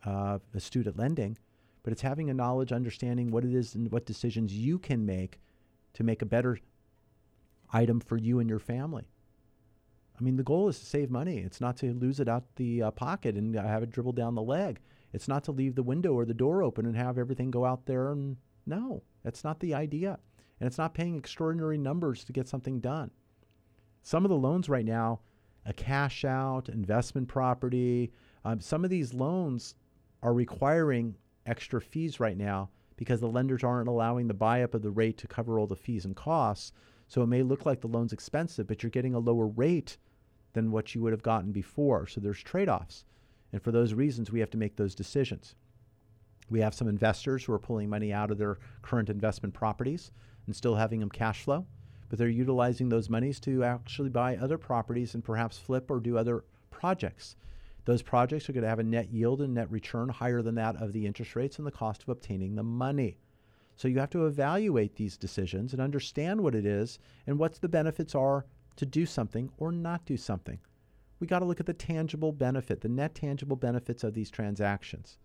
[0.05, 1.39] uh, astute at lending,
[1.83, 5.41] but it's having a knowledge, understanding what it is and what decisions you can make
[5.95, 6.59] to make a better
[7.73, 9.09] item for you and your family.
[10.19, 11.39] I mean, the goal is to save money.
[11.39, 14.35] It's not to lose it out the uh, pocket and uh, have it dribble down
[14.35, 14.81] the leg.
[15.13, 17.87] It's not to leave the window or the door open and have everything go out
[17.87, 18.13] there.
[18.13, 20.19] And no, that's not the idea.
[20.61, 23.11] And it's not paying extraordinary numbers to get something done.
[24.03, 25.21] Some of the loans right now,
[25.65, 28.13] a cash out, investment property,
[28.45, 29.75] um, some of these loans
[30.23, 31.17] are requiring
[31.47, 35.17] extra fees right now because the lenders aren't allowing the buy up of the rate
[35.19, 36.73] to cover all the fees and costs.
[37.11, 39.97] So it may look like the loan's expensive, but you're getting a lower rate
[40.53, 42.07] than what you would have gotten before.
[42.07, 43.05] So there's trade offs.
[43.53, 45.57] And for those reasons, we have to make those decisions.
[46.51, 50.13] We have some investors who are pulling money out of their current investment properties
[50.47, 51.67] and still having them cash flow,
[52.09, 56.17] but they're utilizing those monies to actually buy other properties and perhaps flip or do
[56.17, 57.35] other projects.
[57.87, 60.77] Those projects are going to have a net yield and net return higher than that
[60.81, 63.19] of the interest rates and the cost of obtaining the money.
[63.81, 67.67] So you have to evaluate these decisions and understand what it is and what the
[67.67, 68.45] benefits are
[68.77, 70.59] to do something or not do something.
[71.19, 75.17] We got to look at the tangible benefit, the net tangible benefits of these transactions.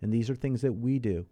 [0.00, 1.26] And these are things that we do.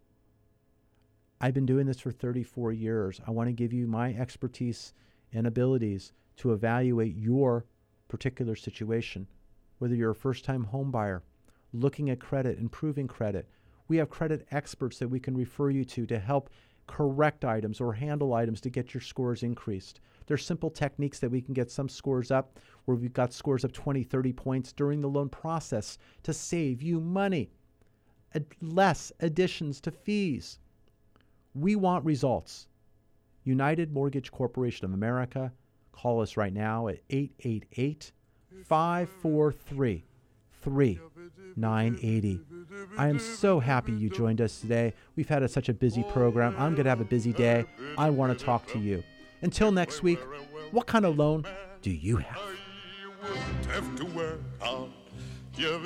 [1.40, 3.20] I've been doing this for 34 years.
[3.24, 4.92] I want to give you my expertise
[5.32, 7.64] and abilities to evaluate your
[8.08, 9.28] particular situation.
[9.78, 11.22] Whether you're a first time home buyer,
[11.72, 13.48] looking at credit, improving credit,
[13.88, 16.50] we have credit experts that we can refer you to to help
[16.86, 20.00] correct items or handle items to get your scores increased.
[20.26, 23.72] There's simple techniques that we can get some scores up where we've got scores of
[23.72, 27.50] 20, 30 points during the loan process to save you money.
[28.34, 30.58] Ad- less additions to fees.
[31.54, 32.66] We want results.
[33.44, 35.52] United Mortgage Corporation of America.
[35.92, 38.12] Call us right now at 888
[38.64, 40.04] 543
[40.66, 42.40] 3980.
[42.98, 44.94] I am so happy you joined us today.
[45.14, 46.56] We've had a, such a busy program.
[46.58, 47.66] I'm going to have a busy day.
[47.96, 49.04] I want to talk to you.
[49.42, 50.18] Until next week,
[50.72, 51.44] what kind of loan
[51.82, 52.40] do you have?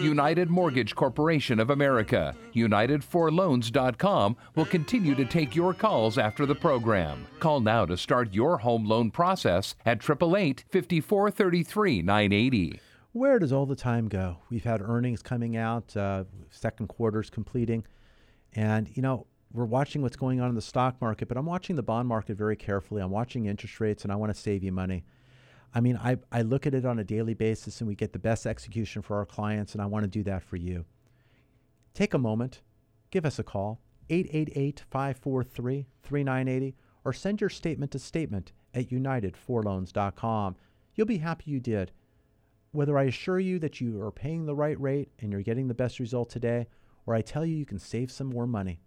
[0.01, 7.27] United Mortgage Corporation of America, UnitedForLoans.com will continue to take your calls after the program.
[7.39, 12.81] Call now to start your home loan process at 888 5433 980.
[13.13, 14.39] Where does all the time go?
[14.51, 17.85] We've had earnings coming out, uh, second quarter's completing,
[18.53, 21.75] and you know we're watching what's going on in the stock market, but I'm watching
[21.75, 23.03] the bond market very carefully.
[23.03, 25.05] I'm watching interest rates, and I want to save you money.
[25.75, 28.19] I mean, I, I look at it on a daily basis, and we get the
[28.21, 30.85] best execution for our clients, and I want to do that for you.
[31.95, 32.63] Take a moment,
[33.11, 40.57] give us a call, 888 543 3980, or send your statement to statement at unitedforloans.com.
[40.95, 41.91] You'll be happy you did.
[42.73, 45.75] Whether I assure you that you are paying the right rate and you're getting the
[45.75, 46.69] best result today,
[47.05, 48.81] or I tell you you can save some more money,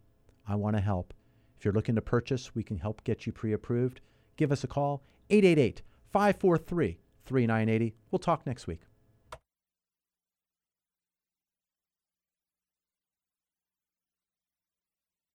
[0.48, 1.14] I want to help.
[1.58, 4.00] If you're looking to purchase, we can help get you pre approved.
[4.38, 5.82] Give us a call, 888
[6.14, 7.96] 543 3980.
[8.10, 8.82] We'll talk next week.